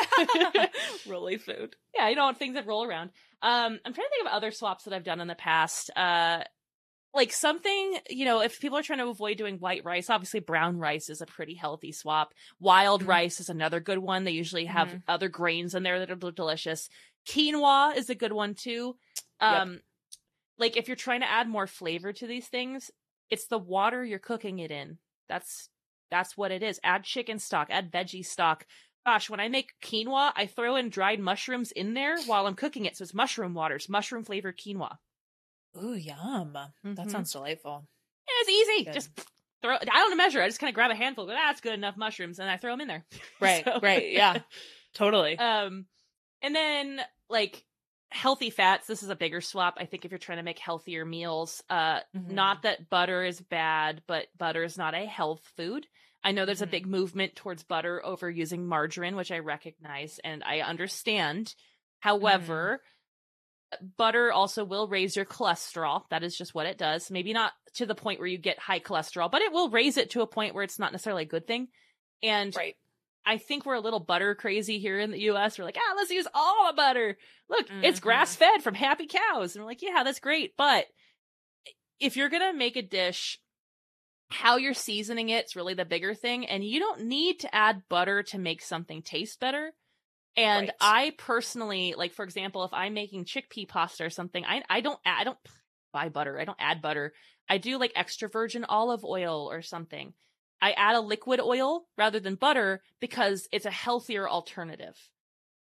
[1.08, 1.76] Rolly food.
[1.96, 3.10] yeah, you don't want things that roll around.
[3.42, 5.90] Um, I'm trying to think of other swaps that I've done in the past.
[5.96, 6.44] Uh,
[7.14, 10.78] like something, you know, if people are trying to avoid doing white rice, obviously brown
[10.78, 12.34] rice is a pretty healthy swap.
[12.60, 13.08] Wild Mhm.
[13.08, 14.24] rice is another good one.
[14.26, 15.04] They usually have Mhm.
[15.08, 16.88] other grains in there that are delicious.
[17.28, 18.98] Quinoa is a good one too.
[19.48, 19.64] Yep.
[19.64, 19.82] Um,
[20.58, 22.92] like if you're trying to add more flavor to these things,
[23.30, 25.00] it's the water you're cooking it in.
[25.28, 25.70] That's
[26.12, 26.80] that's what it is.
[26.84, 28.66] Add chicken stock, add veggie stock.
[29.06, 32.86] gosh, when I make quinoa, I throw in dried mushrooms in there while I'm cooking
[32.86, 32.96] it.
[32.98, 34.98] So it's mushroom waters, mushroom flavored quinoa.
[35.78, 36.54] Ooh, yum.
[36.54, 36.72] That
[37.08, 37.12] Mhm.
[37.12, 37.86] sounds delightful.
[38.28, 38.84] Yeah, it's easy.
[38.86, 38.94] Good.
[38.94, 39.12] Just
[39.62, 39.76] throw.
[39.76, 40.42] I don't measure.
[40.42, 41.26] I just kind of grab a handful.
[41.26, 43.06] Go, that's good enough mushrooms, and I throw them in there.
[43.40, 44.12] Right, So- right.
[44.12, 44.42] Yeah,
[44.94, 45.38] totally.
[45.38, 45.86] Um,
[46.42, 47.64] and then like
[48.12, 48.88] healthy fats.
[48.88, 49.76] This is a bigger swap.
[49.78, 52.32] I think if you're trying to make healthier meals, uh, Mhm.
[52.32, 55.86] not that butter is bad, but butter is not a health food.
[56.24, 56.64] I know there's Mhm.
[56.64, 61.54] a big movement towards butter over using margarine, which I recognize and I understand.
[62.00, 62.82] However,
[63.98, 66.04] butter also will raise your cholesterol.
[66.10, 67.12] That is just what it does.
[67.12, 70.12] Maybe not to the point where you get high cholesterol, but it will raise it
[70.12, 71.68] to a point where it's not necessarily a good thing.
[72.24, 72.76] And right.
[73.26, 75.58] I think we're a little butter crazy here in the US.
[75.58, 77.18] We're like, ah, let's use all the butter.
[77.50, 78.04] Look, it's Mhm.
[78.04, 79.56] grass fed from happy cows.
[79.56, 80.56] And we're like, yeah, that's great.
[80.58, 80.88] But
[82.00, 83.40] if you're going to make a dish,
[84.30, 86.46] how you're seasoning it's really the bigger thing.
[86.48, 89.74] And you don't need to add butter to make something taste better.
[90.36, 90.76] And Right.
[90.80, 95.00] I personally, like, for example, if I'm making chickpea pasta or something, I, I don't,
[95.06, 95.38] I don't
[95.92, 96.40] buy butter.
[96.40, 97.14] I don't add butter.
[97.50, 100.14] I do like extra virgin olive oil or something.
[100.62, 104.98] I add a liquid oil rather than butter because it's a healthier alternative.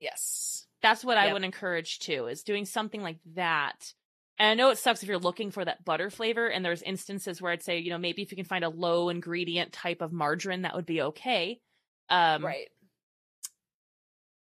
[0.00, 0.66] Yes.
[0.82, 3.92] That's what I would encourage too, is doing something like that.
[4.38, 7.42] And I know it sucks if you're looking for that butter flavor, and there's instances
[7.42, 10.12] where I'd say, you know, maybe if you can find a low ingredient type of
[10.12, 11.60] margarine, that would be okay.
[12.08, 12.68] Um, right.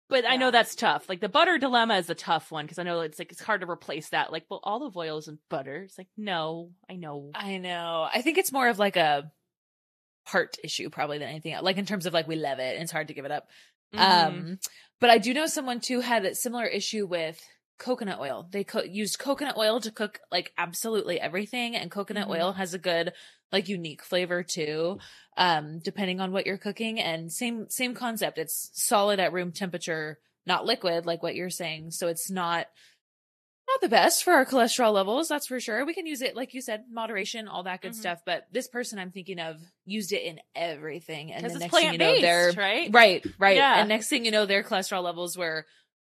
[0.08, 1.10] But I know that's tough.
[1.10, 3.62] Like the butter dilemma is a tough one because I know it's like it's hard
[3.62, 4.32] to replace that.
[4.32, 5.84] Like, well, olive oil isn't butter.
[5.84, 7.32] It's like, no, I know.
[7.34, 8.08] I know.
[8.14, 9.32] I think it's more of like a
[10.28, 11.64] heart issue probably than anything else.
[11.64, 13.48] Like in terms of like we love it and it's hard to give it up.
[13.96, 14.00] Mhm.
[14.00, 14.60] Um,
[15.00, 17.44] but I do know someone too had a similar issue with
[17.78, 18.48] coconut oil.
[18.52, 22.32] They co- used coconut oil to cook like absolutely everything, and coconut Mhm.
[22.32, 23.14] oil has a good
[23.52, 25.00] like unique flavor too,
[25.38, 27.00] um, depending on what you're cooking.
[27.00, 28.38] And same same concept.
[28.38, 31.92] It's solid at room temperature, not liquid like what you're saying.
[31.92, 32.68] So it's not
[33.68, 35.86] not the best for our cholesterol levels, that's for sure.
[35.86, 37.96] We can use it, like you said, moderation, all that good Mhm.
[37.96, 38.22] stuff.
[38.24, 41.92] But this person I'm thinking of used it in everything, and the it's next thing
[41.92, 42.94] you know, they're right?
[42.94, 43.56] Right, right.
[43.56, 43.80] Yeah.
[43.80, 45.66] And next thing you know, their cholesterol levels were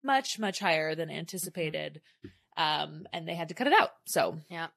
[0.04, 2.02] much, much higher than anticipated.
[2.56, 3.92] Um, and they had to cut it out.
[4.06, 4.68] So yeah.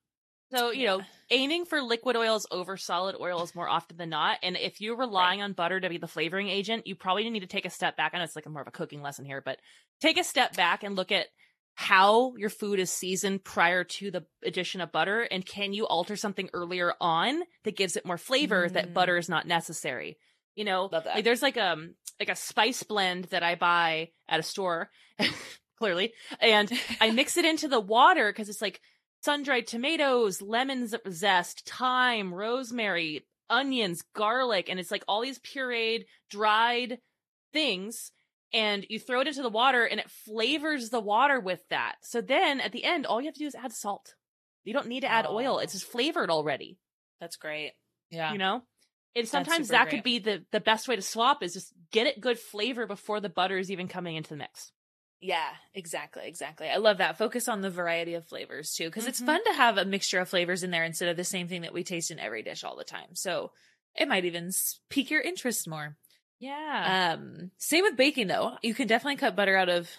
[0.52, 4.38] So, you know, aiming for liquid oils over solid oils more often than not.
[4.42, 7.46] And if you're relying on butter to be the flavoring agent, you probably need to
[7.46, 8.12] take a step back.
[8.12, 9.59] I know it's like a more of a cooking lesson here, but
[10.00, 11.26] take a step back and look at
[11.76, 15.20] how your food is seasoned prior to the addition of butter.
[15.20, 18.94] And can you alter something earlier on that gives it more flavor that Mm.
[18.94, 20.18] butter is not necessary?
[20.60, 24.42] You know, like there's like um like a spice blend that I buy at a
[24.42, 24.90] store,
[25.78, 26.70] clearly, and
[27.00, 28.82] I mix it into the water because it's like
[29.22, 36.04] sun dried tomatoes, lemon zest, thyme, rosemary, onions, garlic, and it's like all these pureed,
[36.28, 36.98] dried
[37.54, 38.12] things.
[38.52, 41.94] And you throw it into the water and it flavors the water with that.
[42.02, 44.14] So then at the end, all you have to do is add salt.
[44.64, 45.54] You don't need to add oil.
[45.54, 45.58] Oh.
[45.60, 46.76] It's just flavored already,
[47.18, 47.72] that's great.
[48.10, 48.32] Yeah.
[48.32, 48.62] you know?
[49.16, 49.96] And sometimes that great.
[49.96, 53.20] could be the, the best way to swap is just get it good flavor before
[53.20, 54.72] the butter is even coming into the mix.
[55.20, 56.68] Yeah, exactly, exactly.
[56.68, 57.18] I love that.
[57.18, 59.26] Focus on the variety of flavors too, because it's Mhm.
[59.26, 61.74] fun to have a mixture of flavors in there instead of the same thing that
[61.74, 63.14] we taste in every dish all the time.
[63.14, 63.52] So
[63.94, 64.50] it might even
[64.88, 65.98] pique your interest more.
[66.38, 67.14] Yeah.
[67.14, 68.56] Um, same with baking though.
[68.62, 69.90] You can definitely cut butter out of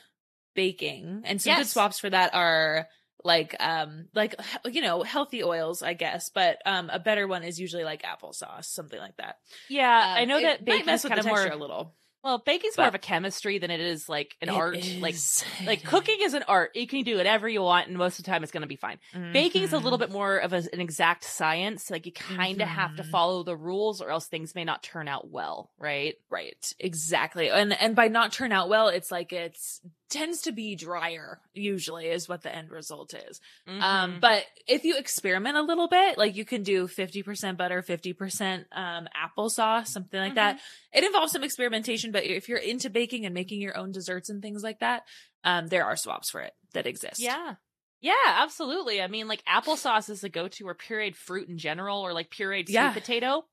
[0.55, 2.87] baking, and some good swaps for that are
[3.23, 6.29] like um like you know healthy oils, I guess.
[6.29, 9.37] But um, a better one is usually like applesauce, something like that.
[9.69, 10.13] yeah.
[10.17, 11.93] I Um, know that baking is kind of more a little.
[12.23, 14.77] Well, baking's more of a chemistry than it is like an art.
[14.99, 15.43] Like is.
[15.65, 16.75] like cooking is an art.
[16.75, 18.75] You can do whatever you want, and most of the time it's going to be
[18.75, 18.99] fine.
[19.33, 20.01] Baking's a little Mhm.
[20.01, 21.89] bit more of a, an exact science.
[21.89, 23.09] Like you kind of have to Mhm.
[23.09, 25.71] follow the rules, or else things may not turn out well.
[25.79, 26.13] Right?
[26.29, 27.49] Right, exactly.
[27.49, 32.05] And and by not turn out well, it's like it's tends to be drier usually
[32.07, 33.41] is what the end result is.
[33.67, 33.81] Mm-hmm.
[33.81, 38.65] Um but if you experiment a little bit, like you can do 50% butter, 50%
[38.71, 40.59] um applesauce, something like that.
[40.93, 44.41] It involves some experimentation, but if you're into baking and making your own desserts and
[44.41, 45.03] things like that,
[45.43, 47.19] um there are swaps for it that exist.
[47.19, 47.55] yeah.
[48.03, 48.99] Yeah, absolutely.
[48.99, 52.65] I mean, like applesauce is the go-to, or pureed fruit in general, or like pureed
[52.65, 52.93] sweet Yeah.
[52.93, 53.45] potato.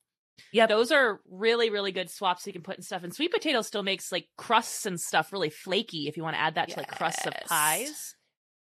[0.52, 0.68] Yep.
[0.68, 3.04] Those are really, really good swaps you can put in stuff.
[3.04, 6.40] And sweet potato still makes like crusts and stuff really flaky if you want to
[6.40, 8.14] add that to like crusts of pies.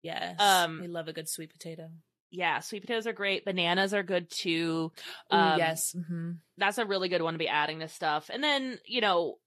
[0.03, 0.39] Yes.
[0.39, 1.89] Um, we love a good sweet potato.
[2.29, 3.45] Yeah, sweet potatoes are great.
[3.45, 4.91] Bananas are good too.
[5.33, 5.93] Ooh, Um, yes.
[5.93, 8.29] hmm That's a really good one to be adding to stuff.
[8.31, 9.37] And then, you know,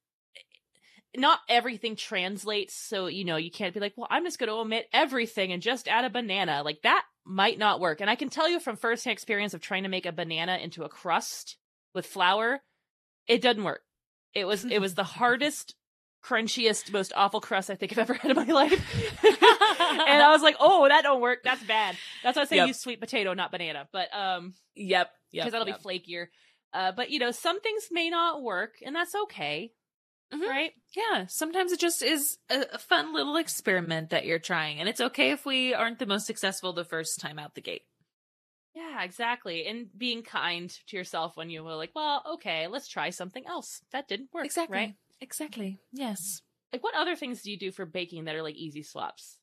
[1.16, 2.74] not everything translates.
[2.74, 5.62] So, you know, you can't be like, well, I'm just going to omit everything and
[5.62, 6.62] just add a banana.
[6.64, 8.00] Like that might not work.
[8.00, 10.84] And I can tell you from firsthand experience of trying to make a banana into
[10.84, 11.56] a crust
[11.94, 12.60] with flour,
[13.26, 13.82] it doesn't work.
[14.34, 15.74] It was, it was the hardest
[16.24, 18.72] crunchiest, most awful crust I think I've ever had in my life.
[19.24, 21.40] and I was like, oh, that don't work.
[21.44, 21.96] That's bad.
[22.22, 22.68] That's why I say Yep.
[22.68, 23.88] use sweet potato, not banana.
[23.92, 25.10] But um, Yep.
[25.32, 25.52] because Yep.
[25.52, 25.82] that'll yep.
[25.82, 26.26] be flakier.
[26.72, 29.72] Uh, but you know, some things may not work, and that's okay,
[30.32, 30.46] Mhm.
[30.48, 30.72] right?
[30.94, 35.32] Yeah, sometimes it just is a fun little experiment that you're trying, and it's okay
[35.32, 37.82] if we aren't the most successful the first time out the gate.
[38.74, 39.66] Yeah, exactly.
[39.66, 43.82] And being kind to yourself when you were like, well, okay, let's try something else.
[43.92, 44.44] That didn't work.
[44.44, 44.76] Exactly.
[44.76, 44.94] Right?
[45.20, 45.80] Exactly.
[45.92, 46.42] Yes.
[46.72, 49.38] Like, what other things do you do for baking that are like easy swaps?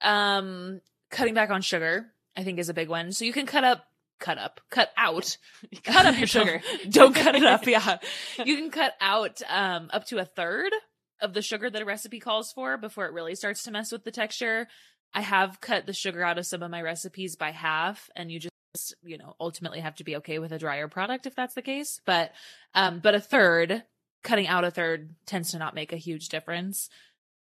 [0.00, 2.06] Um, cutting back on sugar,
[2.36, 3.12] I think, is a big one.
[3.12, 3.84] So you can cut up,
[4.18, 5.36] cut up, cut out,
[5.84, 6.60] Cut up your sugar.
[6.82, 7.66] Don't, don't cut it up.
[7.66, 7.98] Yeah,
[8.44, 10.72] you can cut out um up to a third
[11.20, 14.04] of the sugar that a recipe calls for before it really starts to mess with
[14.04, 14.68] the texture.
[15.14, 18.40] I have cut the sugar out of some of my recipes by half, and you
[18.40, 21.62] just you know ultimately have to be okay with a drier product if that's the
[21.62, 22.00] case.
[22.04, 22.32] But
[22.74, 23.84] um, but a third,
[24.24, 26.88] cutting out a third tends to not make a huge difference.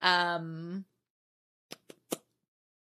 [0.00, 0.84] Um.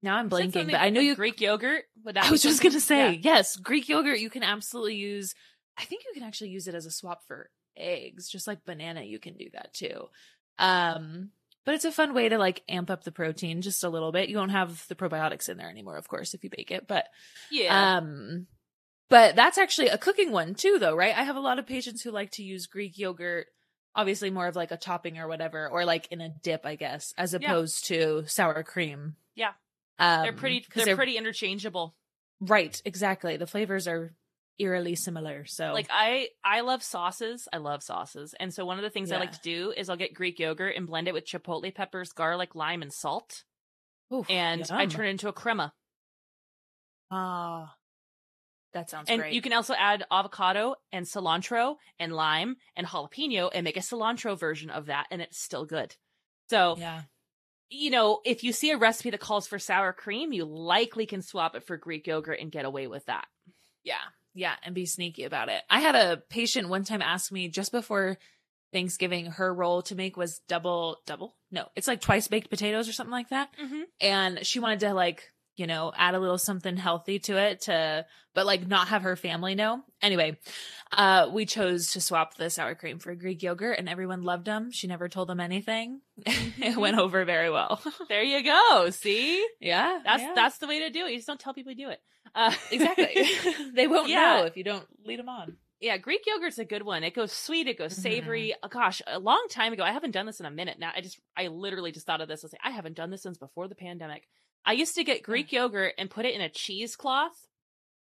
[0.02, 1.84] Now I'm Said blinking, but I know you Greek yogurt.
[2.04, 3.34] Would that I was just gonna say, Yeah.
[3.34, 5.34] yes, Greek yogurt you can absolutely use.
[5.76, 9.02] I think you can actually use it as a swap for eggs, just like banana.
[9.02, 10.08] You can do that too.
[10.58, 11.30] Um,
[11.64, 14.28] but it's a fun way to like amp up the protein just a little bit.
[14.28, 16.86] You won't have the probiotics in there anymore, of course, if you bake it.
[16.86, 17.06] But
[17.50, 17.96] Yeah.
[17.98, 18.46] um,
[19.08, 21.16] but that's actually a cooking one too, though, right?
[21.16, 23.46] I have a lot of patients who like to use Greek yogurt.
[23.96, 27.12] Obviously, more of like a topping or whatever, or like in a dip, I guess,
[27.18, 27.38] as Yeah.
[27.50, 29.16] opposed to sour cream.
[29.34, 29.52] Yeah.
[29.98, 30.60] um, they're pretty.
[30.60, 31.94] 'cause They're, pretty interchangeable.
[32.40, 33.36] Right, exactly.
[33.36, 34.14] The flavors are
[34.60, 35.46] eerily similar.
[35.46, 37.48] So Like I, I love sauces.
[37.52, 39.96] I love sauces, and so one of the things I like to do is I'll
[39.96, 43.44] get Greek yogurt and blend it with chipotle peppers, garlic, lime, and salt,
[44.12, 45.72] Oof, and I turn it into a crema.
[47.10, 47.74] ah,
[48.72, 49.14] that sounds good.
[49.14, 49.32] and great.
[49.32, 54.38] you can also add avocado and cilantro and lime and jalapeno and make a cilantro
[54.38, 55.96] version of that, and it's still good.
[56.50, 57.02] So yeah,
[57.70, 61.22] you know, if you see a recipe that calls for sour cream, you likely can
[61.22, 63.26] swap it for Greek yogurt and get away with that.
[63.84, 64.02] yeah,
[64.34, 65.62] yeah, and be sneaky about it.
[65.68, 68.18] I had a patient one time ask me just before
[68.72, 71.36] Thanksgiving, her roll to make was double, double.
[71.50, 73.48] No, it's like twice baked potatoes or something like that.
[73.60, 73.80] Mm-hmm.
[74.00, 78.06] and she wanted to like you know add a little something healthy to it to
[78.34, 80.38] but like not have her family know anyway
[80.92, 84.70] uh we chose to swap the sour cream for greek yogurt and everyone loved them
[84.70, 88.90] she never told them anything it went over very well There you go.
[88.90, 90.32] See, yeah that's yeah.
[90.34, 91.10] that's the way to do it.
[91.10, 92.00] You just don't tell people you do it.
[92.34, 93.24] Uh, exactly
[93.74, 94.38] they won't Yeah.
[94.38, 97.02] know if you don't lead them on yeah, Greek yogurt's a good one.
[97.04, 98.02] It goes sweet, it goes Mhm.
[98.02, 98.54] savory.
[98.62, 100.92] Oh, gosh, a long time ago, I haven't done this in a minute now.
[100.94, 102.44] I just, I literally just thought of this.
[102.44, 104.28] I was like, I haven't done this since before the pandemic.
[104.62, 107.48] I used to get Greek yogurt and put it in a cheesecloth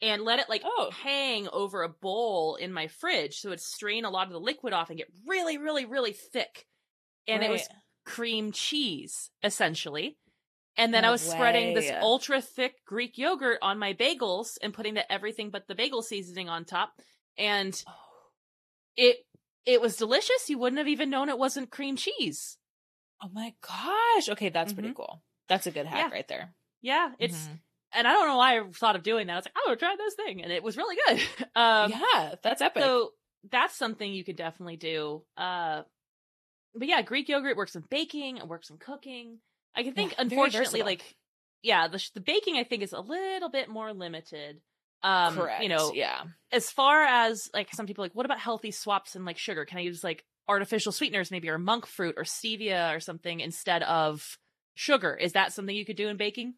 [0.02, 0.90] and let it like Oh.
[0.90, 4.74] hang over a bowl in my fridge so it'd strain a lot of the liquid
[4.74, 6.66] off and get really, really, really thick.
[7.28, 7.68] And it was
[8.04, 10.18] cream cheese, essentially.
[10.80, 14.74] And then I No was spreading this ultra thick Greek yogurt on my bagels and
[14.74, 16.94] putting the everything but the bagel seasoning on top.
[17.38, 17.74] And
[18.96, 19.18] it
[19.66, 20.50] it was delicious.
[20.50, 22.58] You wouldn't have even known it wasn't cream cheese.
[23.22, 24.96] oh my gosh okay that's pretty Mhm.
[24.96, 26.16] cool that's a good hack Yeah.
[26.16, 27.60] right there Yeah, it's Mhm.
[27.92, 29.34] and I don't know why I thought of doing that.
[29.34, 31.20] I was like, oh, try this thing, and it was really good.
[31.56, 33.12] um, yeah that's epic So
[33.50, 35.26] that's something you could definitely do.
[35.36, 35.84] Uh,
[36.74, 38.38] but yeah, Greek yogurt works in baking.
[38.38, 39.42] It works in cooking.
[39.76, 41.16] I can think, Yeah, unfortunately, like
[41.62, 44.62] yeah, the the baking I think is a little bit more limited.
[45.02, 48.72] Um, correct You know, yeah as far as like some people like, what about healthy
[48.72, 49.66] swaps and like sugar?
[49.66, 53.84] Can I use like artificial sweeteners, maybe or monk fruit or stevia or something instead
[53.84, 54.38] of
[54.76, 55.16] sugar?
[55.16, 56.56] Is that something you could do in baking?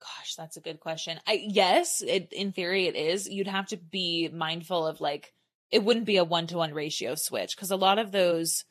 [0.00, 1.20] Gosh, that's a good question.
[1.26, 3.28] I yes, it in theory it is.
[3.28, 5.32] You'd have to be mindful of like
[5.70, 8.64] it wouldn't be a one to one ratio switch because a lot of those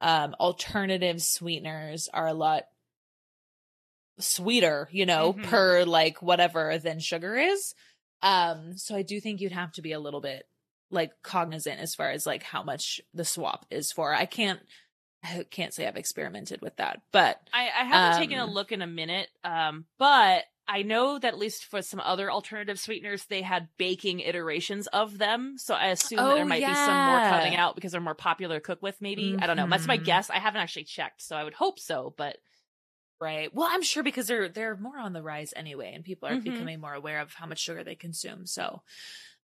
[0.00, 2.64] um alternative sweeteners are a lot
[4.18, 5.42] sweeter, you know, Mhm.
[5.42, 7.74] per like whatever than sugar is.
[8.22, 10.46] Um so I do think you'd have to be a little bit
[10.90, 14.14] like cognizant as far as like how much the swap is for.
[14.14, 14.60] I can't
[15.24, 18.72] I can't say I've experimented with that, but I, I haven't taken a Um, look
[18.72, 23.26] in a minute, um, but I know that at least for some other alternative sweeteners,
[23.26, 25.58] they had baking iterations of them.
[25.58, 28.14] So I assume that there Oh, might be some more coming out because they're more
[28.14, 29.00] popular to cook with.
[29.02, 29.66] Maybe I don't know.
[29.68, 29.98] That's my Mhm.
[29.98, 30.30] guess.
[30.30, 32.14] I haven't actually checked, so I would hope so.
[32.16, 32.38] But
[33.22, 33.54] Right.
[33.54, 36.42] Well, I'm sure because they're they're more on the rise anyway, and people are Mhm.
[36.44, 38.46] becoming more aware of how much sugar they consume.
[38.46, 38.82] So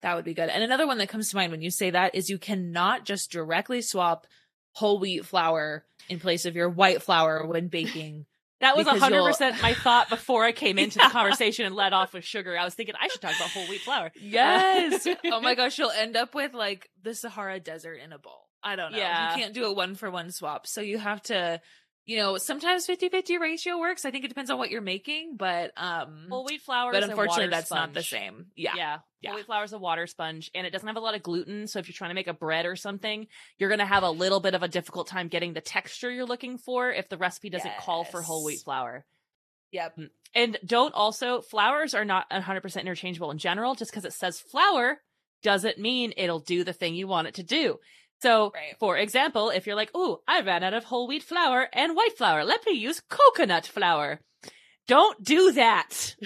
[0.03, 0.49] that would be good.
[0.49, 3.31] And another one that comes to mind when you say that is you cannot just
[3.31, 4.27] directly swap
[4.73, 8.27] whole wheat flour in place of your white flour when baking.
[8.61, 11.07] that was Because hundred you'll- percent my thought before I came into Yeah.
[11.09, 12.59] the conversation and led off with sugar.
[12.59, 14.11] I was thinking I should talk about whole wheat flour.
[14.21, 15.07] Yes.
[15.27, 18.49] oh my gosh, you'll end up with like the Sahara Desert in a bowl.
[18.63, 18.99] I don't know.
[18.99, 19.37] Yeah.
[19.37, 20.67] You can't do a one for one swap.
[20.67, 21.61] So you have to,
[22.09, 24.07] you know, sometimes 50 50 ratio works.
[24.07, 27.45] I think it depends on what you're making, but, um, Whole wheat flour, but unfortunately,
[27.45, 28.47] water that's not the same.
[28.57, 28.73] Yeah.
[28.75, 28.99] Yeah.
[29.21, 29.31] Yeah.
[29.31, 31.67] Whole wheat flour is a water sponge and it doesn't have a lot of gluten.
[31.67, 33.27] So if you're trying to make a bread or something,
[33.59, 36.25] you're going to have a little bit of a difficult time getting the texture you're
[36.25, 39.05] looking for if the recipe doesn't call for whole wheat flour.
[39.73, 39.99] Yep.
[40.35, 43.75] And don't also, flours are not 100% interchangeable in general.
[43.75, 44.99] Just because it says flour
[45.43, 47.79] doesn't mean it'll do the thing you want it to do.
[48.21, 48.77] So, Right.
[48.81, 52.17] for example, if you're like, ooh, I ran out of whole wheat flour and white
[52.17, 54.21] flour, let me use coconut flour.
[54.89, 56.17] Don't do that.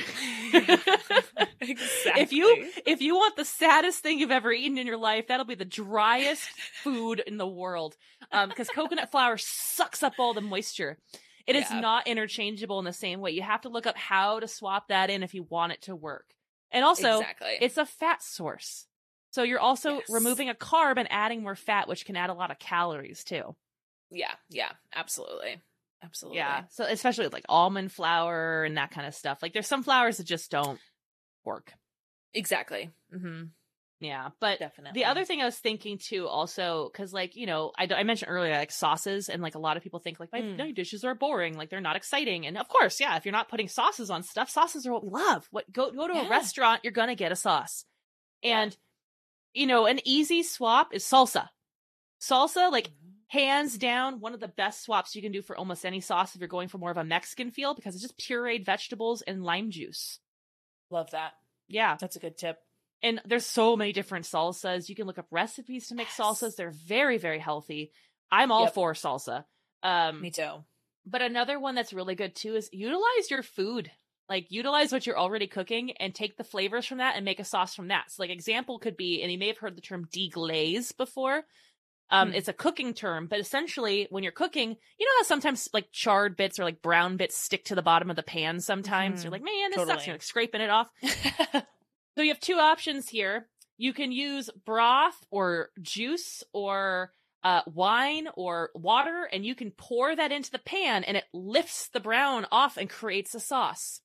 [0.53, 1.43] exactly.
[2.23, 5.47] If you if you want the saddest thing you've ever eaten in your life, that'll
[5.47, 6.49] be the driest
[6.83, 7.97] food in the world.
[8.31, 10.99] Um, because coconut flour sucks up all the moisture.
[11.47, 11.81] It is Yeah.
[11.81, 13.33] not interchangeable in the same way.
[13.33, 15.97] You have to look up how to swap that in if you want it to
[15.97, 16.27] work.
[16.71, 17.59] And also, exactly.
[17.61, 18.87] it's a fat source.
[19.33, 20.11] So you're also Yes.
[20.11, 23.57] removing a carb and adding more fat, which can add a lot of calories too.
[24.11, 24.35] yeah.
[24.51, 24.73] Yeah.
[24.95, 25.61] Absolutely.
[26.03, 26.39] Absolutely.
[26.39, 26.65] Yeah.
[26.71, 29.43] So especially with like almond flour and that kind of stuff.
[29.43, 30.79] Like there's some flours that just don't
[31.45, 31.73] work.
[32.35, 32.91] Exactly.
[33.15, 33.45] Mm-hmm.
[34.01, 34.31] Yeah.
[34.41, 35.01] But Definitely.
[35.01, 38.31] The other thing I was thinking too, also, because like you know, I, I mentioned
[38.33, 40.59] earlier like sauces, and like a lot of people think like my Mm.
[40.59, 43.49] my dishes are boring, like they're not exciting, and of course, yeah, if you're not
[43.49, 45.47] putting sauces on stuff, sauces are what we love.
[45.53, 47.85] What go go to a restaurant, you're gonna get a sauce,
[48.43, 48.71] Yeah.
[49.55, 51.49] You know, an easy swap is salsa.
[52.21, 52.89] Salsa, like
[53.29, 56.41] hands down, one of the best swaps you can do for almost any sauce if
[56.41, 59.71] you're going for more of a Mexican feel, because it's just pureed vegetables and lime
[59.71, 60.19] juice.
[60.91, 61.33] Love that.
[61.69, 62.59] Yeah, That's a good tip.
[63.03, 64.89] and there's so many different salsas.
[64.89, 66.17] You can look up recipes to make Yes.
[66.19, 66.55] salsas.
[66.57, 67.93] They're very, very healthy.
[68.31, 68.75] I'm all Yep.
[68.75, 69.45] for salsa.
[69.83, 70.65] Um, Me too.
[71.07, 73.91] but another one that's really good too is utilize your food.
[74.29, 77.45] Like utilize what you're already cooking and take the flavors from that and make a
[77.45, 78.11] sauce from that.
[78.11, 81.45] So like example could be, and you may have heard the term deglaze before.
[82.11, 82.35] Um, Hmm.
[82.35, 86.37] it's a cooking term, but essentially when you're cooking, you know how sometimes like charred
[86.37, 89.21] bits or like brown bits stick to the bottom of the pan sometimes?
[89.21, 89.25] Mhm.
[89.25, 90.07] You're like, man, this sucks.
[90.07, 90.89] You're like scraping it off.
[92.15, 93.49] So you have two options here.
[93.79, 97.11] You can use broth or juice or
[97.43, 101.89] uh, wine or water, and you can pour that into the pan, and it lifts
[101.89, 104.03] the brown off and creates a sauce.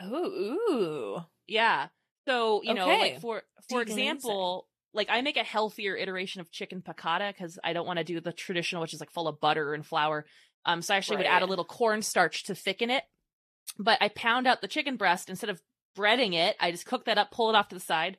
[0.00, 1.20] Oh, ooh.
[1.46, 1.88] Yeah.
[2.28, 6.82] So you know, like for for example, like I make a healthier iteration of chicken
[6.82, 9.74] piccata because I don't want to do the traditional, which is like full of butter
[9.74, 10.26] and flour.
[10.64, 11.50] Um, so I actually would add a Right.
[11.50, 13.04] little cornstarch to thicken it.
[13.78, 15.60] But I pound out the chicken breast instead of
[15.96, 16.56] breading it.
[16.60, 18.18] I just cook that up, pull it off to the side.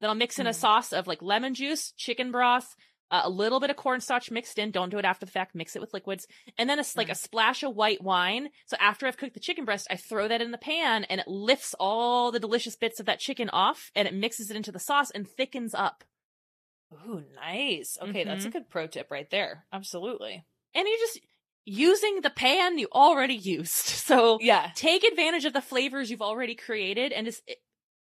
[0.00, 0.54] Then I'll mix in a Mm.
[0.54, 2.74] sauce of like lemon juice, chicken broth,
[3.10, 4.70] uh, a little bit of cornstarch mixed in.
[4.70, 5.54] Don't do it after the fact.
[5.54, 6.26] Mix it with liquids,
[6.58, 8.48] and then it's like a splash of white wine.
[8.66, 11.28] So after I've cooked the chicken breast, I throw that in the pan, and it
[11.28, 14.78] lifts all the delicious bits of that chicken off, and it mixes it into the
[14.78, 16.04] sauce and thickens up.
[16.92, 17.96] Ooh, nice.
[18.02, 18.52] Okay, that's a Mhm.
[18.52, 19.64] good pro tip right there.
[19.72, 20.44] Absolutely.
[20.74, 21.20] And you're just
[21.64, 23.86] using the pan you already used.
[24.10, 24.72] So Yeah.
[24.74, 27.48] take advantage of the flavors you've already created and just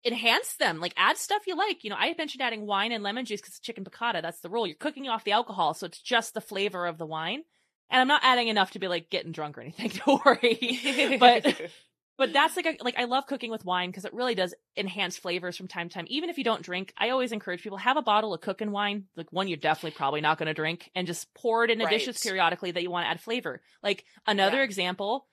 [0.09, 0.81] enhance them.
[0.81, 1.85] Like add stuff you like.
[1.85, 4.21] You know, I mentioned adding wine and lemon juice because it's chicken piccata.
[4.23, 4.67] That's the rule.
[4.67, 7.43] You're cooking off the alcohol, so it's just the flavor of the wine.
[7.91, 9.93] And I'm not adding enough to be like getting drunk or anything.
[10.07, 11.17] Don't worry.
[11.21, 11.45] but
[12.19, 15.17] but that's like a, like I love cooking with wine because it really does enhance
[15.17, 16.07] flavors from time to time.
[16.09, 19.05] Even if you don't drink, I always encourage people have a bottle of cooking wine,
[19.17, 21.93] like one you're definitely probably not going to drink, and just pour it into Right.
[21.99, 23.63] dishes periodically that you want to add flavor.
[23.83, 24.65] Like another Yeah.
[24.65, 25.27] example,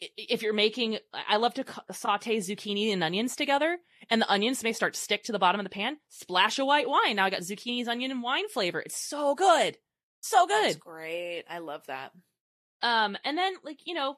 [0.00, 3.78] if you're making, I love to saute zucchini and onions together,
[4.10, 5.96] and the onions may start to stick to the bottom of the pan.
[6.08, 7.16] Splash a white wine.
[7.16, 8.80] Now I got zucchinis, onion, and wine flavor.
[8.80, 9.76] It's so good,
[10.20, 10.64] so good.
[10.64, 11.44] That's great.
[11.50, 12.12] I love that.
[12.82, 14.16] Um, and then like, you know,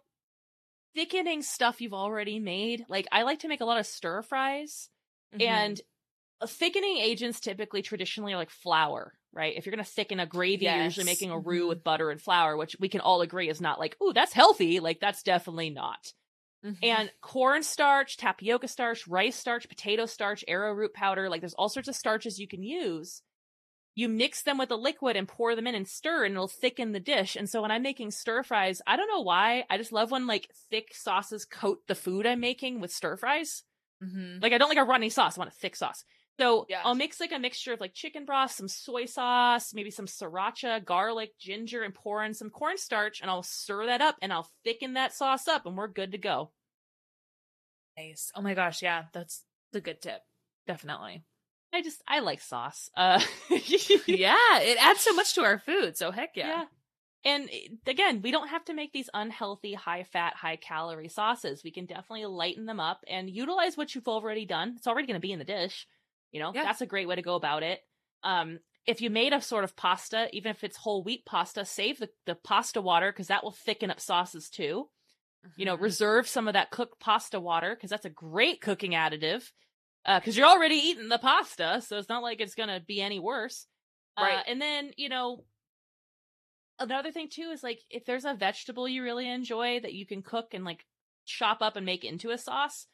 [0.95, 2.85] thickening stuff you've already made.
[2.89, 4.89] Like I like to make a lot of stir fries
[5.33, 5.43] Mm-hmm.
[5.43, 5.81] and
[6.41, 9.55] uh, thickening agents typically traditionally are like flour, right?
[9.57, 11.69] If you're going to thicken a gravy, you're usually making a roux Mhm.
[11.69, 14.81] with butter and flour, which we can all agree is not like, ooh, that's healthy.
[14.81, 16.13] Like that's definitely not.
[16.63, 16.81] Mhm.
[16.83, 21.97] And cornstarch, tapioca starch, rice starch, potato starch, arrowroot powder, like there's all sorts of
[21.97, 23.23] starches you can use.
[23.95, 26.93] You mix them with a liquid and pour them in and stir and it'll thicken
[26.93, 27.37] the dish.
[27.37, 29.65] And so when I'm making stir fries, I don't know why.
[29.71, 33.65] I just love when like thick sauces coat the food I'm making with stir fries.
[34.01, 34.43] Mhm.
[34.43, 35.37] Like I don't like a runny sauce.
[35.37, 36.05] I want a thick sauce.
[36.41, 36.81] So Yeah.
[36.85, 40.85] I'll mix like a mixture of like chicken broth, some soy sauce, maybe some sriracha,
[40.85, 44.95] garlic, ginger, and pour in some cornstarch, and I'll stir that up and I'll thicken
[44.95, 46.53] that sauce up, and we're good to go.
[47.97, 48.33] nice.
[48.35, 50.23] Oh my gosh, yeah, that's a good tip.
[50.67, 51.25] Definitely.
[51.73, 52.91] I just I like sauce.
[52.97, 53.21] Uh,
[53.51, 55.97] yeah, it adds so much to our food.
[55.97, 56.47] So heck yeah.
[56.49, 56.65] yeah.
[57.23, 61.63] And eh, again, we don't have to make these unhealthy, high fat, high calorie sauces.
[61.63, 64.75] We can definitely lighten them up and utilize what you've already done.
[64.77, 65.87] It's already going to be in the dish.
[66.33, 66.63] You know, Yeah.
[66.63, 67.81] that's a great way to go about it.
[68.23, 71.99] Um, if you made a sort of pasta, even if it's whole wheat pasta, save
[71.99, 74.91] the, the pasta water because that will thicken up sauces too.
[75.57, 75.77] You know, Mhm.
[75.77, 79.53] reserve some of that cooked pasta water because that's a great cooking additive.
[80.07, 83.69] Because you're already eating the pasta, so it's not like it's gonna be any worse.
[84.17, 84.47] Uh, Right.
[84.47, 85.47] and then you know,
[86.79, 90.23] another thing too is like if there's a vegetable you really enjoy that you can
[90.23, 90.87] cook and like
[91.25, 92.87] chop up and make into a sauce.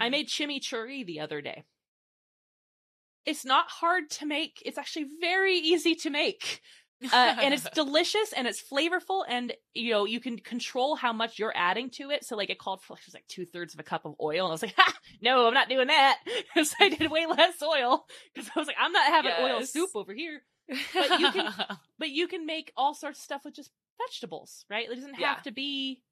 [0.00, 0.10] I Mhm.
[0.10, 1.64] made chimichurri the other day.
[3.26, 4.62] It's not hard to make.
[4.64, 6.60] It's actually very easy to make.
[7.12, 11.36] Uh, and it's delicious and it's flavorful and you know you can control how much
[11.36, 13.80] you're adding to it so like it called for like, it was like two-thirds of
[13.80, 16.18] a cup of oil and i was like ha, no i'm not doing that
[16.54, 19.90] because i did way less oil because i was like i'm not having oil soup
[19.96, 20.42] over here
[20.94, 21.52] but you can-
[21.98, 25.20] but you can make all sorts of stuff with just vegetables right it doesn't have
[25.20, 25.34] Yeah.
[25.42, 26.02] to be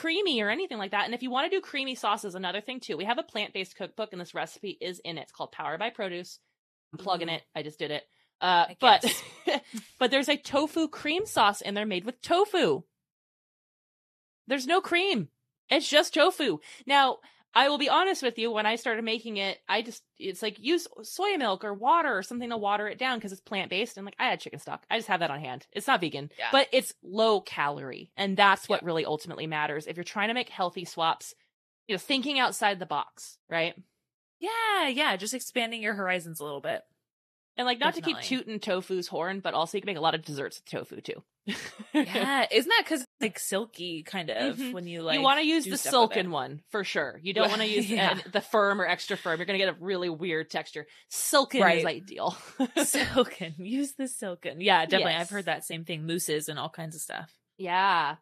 [0.00, 1.04] creamy or anything like that.
[1.04, 2.96] And if you want to do creamy sauces another thing too.
[2.96, 5.22] We have a plant-based cookbook and this recipe is in it.
[5.22, 6.38] It's called power by produce.
[6.92, 7.36] I'm plugging Mhm.
[7.36, 7.42] it.
[7.54, 8.04] I just did it.
[8.40, 9.04] Uh but
[9.98, 12.82] but there's a tofu cream sauce and they're made with tofu.
[14.46, 15.28] There's no cream.
[15.68, 16.58] It's just tofu.
[16.86, 17.18] Now
[17.54, 18.50] I will be honest with you.
[18.52, 22.22] When I started making it, I just it's like use soy milk or water or
[22.22, 23.96] something to water it down because it's plant based.
[23.96, 25.66] And like I had chicken stock, I just have that on hand.
[25.72, 26.48] It's not vegan, Yeah.
[26.52, 28.86] but it's low calorie, and that's what Yep.
[28.86, 29.86] really ultimately matters.
[29.86, 31.34] If you're trying to make healthy swaps,
[31.88, 33.74] you know, thinking outside the box, right?
[34.38, 36.82] yeah, yeah, just expanding your horizons a little bit.
[37.56, 40.14] And like not to keep tooting tofu's horn, but also you can make a lot
[40.14, 41.22] of desserts with tofu too.
[41.92, 44.72] Yeah, isn't that because like silky kind of Mhm.
[44.72, 47.18] when you like you want to use the silken one for sure.
[47.22, 48.18] You don't want to use Yeah.
[48.24, 49.38] uh, the firm or extra firm.
[49.38, 50.86] You're going to get a really weird texture.
[51.08, 52.36] Silken is ideal.
[52.84, 53.54] silken.
[53.58, 54.60] Use the silken.
[54.60, 55.12] Yeah, definitely.
[55.12, 55.20] Yes.
[55.22, 56.06] I've heard that same thing.
[56.06, 57.32] Mousses and all kinds of stuff.
[57.58, 58.16] Yeah.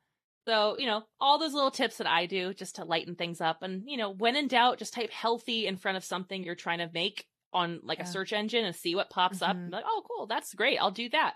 [0.47, 3.63] So, you know, all those little tips that I do just to lighten things up.
[3.63, 6.79] And, you know, when in doubt, just type healthy in front of something you're trying
[6.79, 8.05] to make on like Yeah.
[8.05, 9.51] a search engine and see what pops up.
[9.57, 9.61] Mhm.
[9.61, 10.27] And be like, oh, cool.
[10.27, 10.79] That's great.
[10.79, 11.35] I'll do that.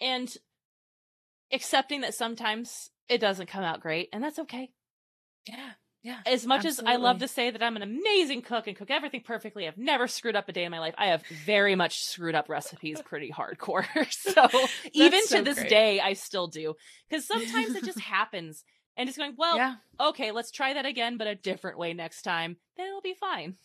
[0.00, 0.34] And
[1.52, 4.08] accepting that sometimes it doesn't come out great.
[4.12, 4.70] And that's okay.
[5.48, 5.70] Yeah.
[6.02, 6.20] Yeah.
[6.24, 9.20] As much as I love to say that I'm an amazing cook and cook everything
[9.22, 10.94] perfectly, I've never screwed up a day in my life.
[10.96, 13.84] I have very much screwed up recipes pretty hardcore.
[14.10, 14.48] so
[14.92, 15.68] even to this great.
[15.68, 16.74] day, I still do.
[17.08, 18.64] Because sometimes it just happens.
[18.96, 19.74] And just going, well, yeah.
[19.98, 22.56] okay, let's try that again, but a different way next time.
[22.76, 23.56] Then it'll be fine.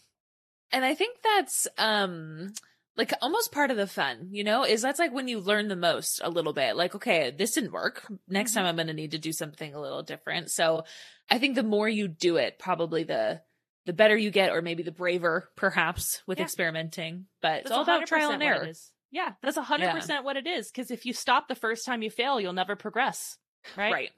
[0.72, 2.54] And I think that's um
[2.98, 5.76] like almost part of the fun, you know, is that's like when you learn the
[5.76, 6.76] most a little bit.
[6.76, 8.06] Like, okay, this didn't work.
[8.28, 8.56] Next Mhm.
[8.56, 10.50] time I'm going to need to do something a little different.
[10.52, 10.84] So
[11.30, 13.42] I think the more you do it, probably the
[13.86, 16.46] the better you get, or maybe the braver, perhaps, with Yeah.
[16.46, 17.28] experimenting.
[17.42, 18.68] But it's all about trial and error.
[19.12, 20.72] Yeah, that's a 100% what it is.
[20.72, 23.38] Because if you stop the first time you fail, you'll never progress.
[23.78, 23.94] Right?
[23.94, 24.12] Right.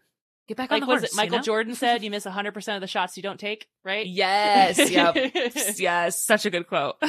[0.48, 1.12] Get back Like, on the was horse.
[1.14, 1.43] it Michael you know?
[1.43, 4.06] Jordan said, you miss 100% of the shots you don't take, right?
[4.08, 4.78] Yes.
[4.91, 5.78] Yep.
[5.78, 6.24] yes.
[6.24, 6.95] Such a good quote.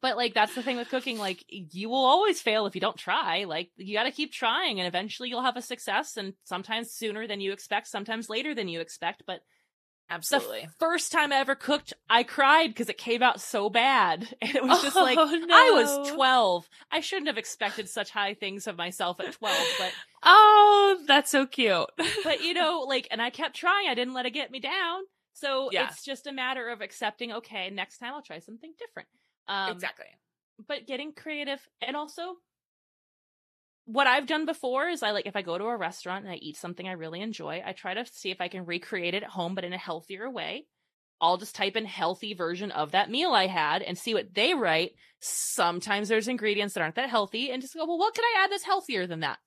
[0.00, 1.18] But like that's the thing with cooking.
[1.18, 3.44] Like you will always fail if you don't try.
[3.44, 6.16] Like you got to keep trying, and eventually you'll have a success.
[6.16, 9.24] And sometimes sooner than you expect, sometimes later than you expect.
[9.26, 9.40] But
[10.08, 10.62] Absolutely.
[10.66, 14.54] the first time I ever cooked, I cried because it came out so bad, and
[14.54, 16.68] it was just like Oh, I was twelve.
[16.90, 19.66] I shouldn't have expected such high things of myself at twelve.
[19.78, 19.92] But
[20.22, 21.86] Oh, that's so cute.
[22.24, 23.88] but you know, like, and I kept trying.
[23.88, 25.02] I didn't let it get me down.
[25.32, 25.88] So Yeah.
[25.90, 27.32] it's just a matter of accepting.
[27.32, 29.08] Okay, next time I'll try something different.
[29.48, 30.06] Um, exactly.
[30.66, 32.36] but getting creative and also
[33.86, 36.36] what I've done before is I like if I go to a restaurant and I
[36.36, 39.30] eat something I really enjoy, I try to see if I can recreate it at
[39.30, 40.66] home but in a healthier way.
[41.20, 44.52] I'll just type in healthy version of that meal I had and see what they
[44.52, 44.92] write.
[45.20, 48.52] Sometimes there's ingredients that aren't that healthy and just go, well, what could I add
[48.52, 49.38] that's healthier than that?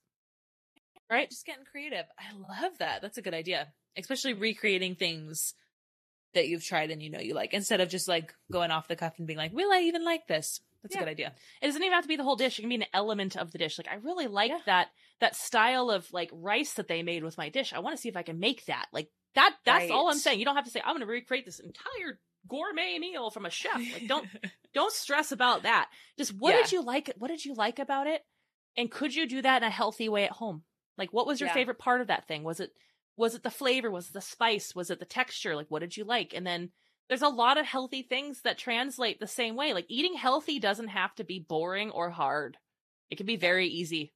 [1.12, 1.30] Right?
[1.30, 2.06] Just getting creative.
[2.18, 3.02] I love that.
[3.02, 3.68] That's a good idea.
[3.96, 5.54] Especially recreating things
[6.34, 8.96] that you've tried and you know you like instead of just like going off the
[8.96, 10.62] cuff and being like, will I even like this?
[10.84, 11.02] That's Yeah.
[11.02, 11.36] a good idea.
[11.62, 12.58] It doesn't even have to be the whole dish.
[12.58, 13.78] It can be an element of the dish.
[13.78, 14.60] Like I really like Yeah.
[14.66, 17.74] that that style of like rice that they made with my dish.
[17.74, 18.88] I want to see if I can make that.
[18.94, 20.40] Like that that's all I'm saying.
[20.40, 23.50] You don't have to say I'm going to recreate this entire gourmet meal from a
[23.50, 23.76] chef.
[23.76, 24.28] Like don't
[24.74, 25.90] don't stress about that.
[26.18, 26.62] Just what Yeah.
[26.62, 28.26] did you like what did you like about it?
[28.78, 30.64] And could you do that in a healthy way at home?
[30.98, 32.44] Like what was your favorite part of that thing?
[32.44, 32.72] Was it
[33.18, 33.92] was it the flavor?
[33.92, 34.74] Was it the spice?
[34.74, 35.56] Was it the texture?
[35.56, 36.34] Like what did you like?
[36.34, 36.72] And then
[37.10, 39.74] there's a lot of healthy things that translate the same way.
[39.74, 42.58] Like eating healthy doesn't have to be boring or hard.
[43.10, 44.14] It can be very easy.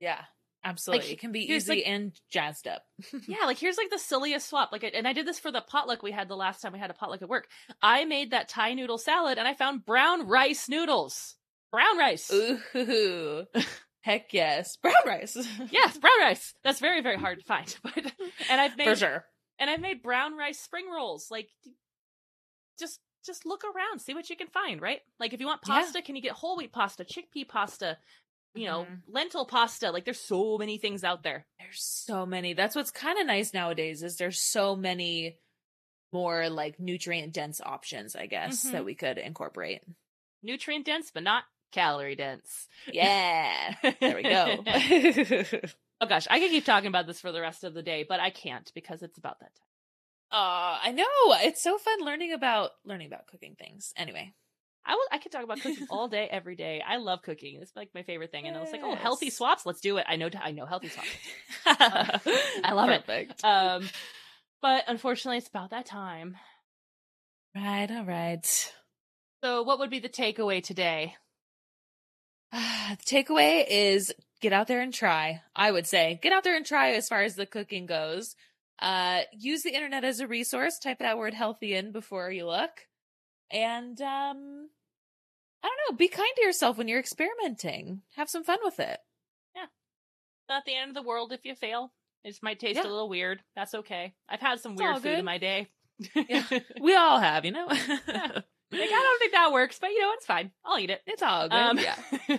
[0.00, 0.20] yeah.
[0.62, 1.06] Absolutely.
[1.06, 2.82] Like, it can be easy like- and jazzed up.
[3.26, 4.72] Yeah, like here's like the silliest swap.
[4.72, 6.90] Like, and I did this for the potluck we had the last time we had
[6.90, 7.48] a potluck at work.
[7.80, 11.36] I made that Thai noodle salad, and I found brown rice noodles.
[11.72, 12.30] Brown rice.
[12.30, 13.46] Ooh.
[14.02, 14.76] Heck yes.
[14.76, 15.34] Brown rice.
[15.70, 16.52] Yes, brown rice.
[16.62, 17.74] That's very very hard to find.
[17.82, 17.96] But
[18.50, 19.24] and I've made For sure.
[19.58, 21.28] and I've made brown rice spring rolls.
[21.30, 21.48] Like,
[22.80, 25.02] just just look around, see what you can find, right?
[25.18, 25.74] Like if you want Yeah.
[25.82, 27.98] pasta, can you get whole wheat pasta, chickpea pasta,
[28.54, 29.02] you know, Mhm.
[29.06, 29.90] lentil pasta?
[29.92, 31.46] Like there's so many things out there.
[31.58, 32.54] There's so many.
[32.54, 35.38] That's what's kind of nice nowadays is there's so many
[36.12, 38.72] more like nutrient dense options, I guess, Mhm.
[38.72, 39.82] that we could incorporate.
[40.42, 42.68] Nutrient dense, but not calorie dense.
[42.92, 43.74] Yeah.
[44.00, 44.64] there we go.
[46.02, 48.20] Oh gosh, I could keep talking about this for the rest of the day, but
[48.20, 49.66] I can't because it's about that time.
[50.32, 51.34] Uh, I know.
[51.42, 53.92] It's so fun learning about learning about cooking things.
[53.96, 54.32] Anyway.
[54.84, 55.06] I will.
[55.12, 56.82] I could talk about cooking all day, every day.
[56.86, 57.58] I love cooking.
[57.60, 58.46] It's like my favorite thing.
[58.46, 59.66] And I was like, oh, healthy swaps.
[59.66, 60.06] Let's do it.
[60.08, 60.30] I know.
[60.40, 61.08] I know healthy swaps.
[61.66, 63.44] I love it.
[63.44, 63.88] Um,
[64.62, 66.36] but unfortunately, it's about that time.
[67.54, 68.72] Right, all right.
[69.42, 71.14] So, what would be the takeaway today?
[72.52, 75.42] the takeaway is get out there and try.
[75.54, 78.34] I would say get out there and try as far as the cooking goes.
[78.80, 80.78] Uh, use the internet as a resource.
[80.78, 82.70] Type that word healthy in before you look.
[83.50, 84.68] And, um,
[85.62, 88.02] I don't know, be kind to yourself when you're experimenting.
[88.16, 88.98] Have some fun with it.
[89.54, 89.66] Yeah.
[90.48, 91.92] Not the end of the world if you fail.
[92.24, 92.82] It might taste Yeah.
[92.82, 93.42] a little weird.
[93.56, 94.14] That's okay.
[94.28, 95.68] I've had some It's weird food in my day.
[96.14, 96.44] Yeah.
[96.80, 97.66] We all have, you know?
[98.72, 100.52] Like I don't think that works, but you know it's fine.
[100.64, 101.00] I'll eat it.
[101.04, 101.56] it's all good.
[101.56, 101.96] Um, yeah.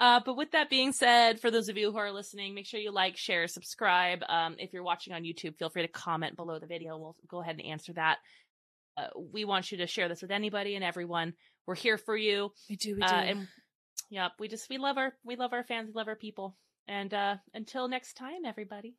[0.00, 2.80] uh, but with that being said, for those of you who are listening, make sure
[2.80, 4.20] you like, share, subscribe.
[4.28, 6.98] Um, if you're watching on YouTube, feel free to comment below the video.
[6.98, 8.18] We'll go ahead and answer that.
[8.96, 11.34] Uh, we want you to share this with anybody and everyone.
[11.66, 12.50] We're here for you.
[12.68, 13.06] We do, we do.
[13.06, 13.48] Uh, and
[14.10, 16.56] yep, we just we love our we love our fans, we love our people.
[16.86, 18.94] And uh, until next time, everybody.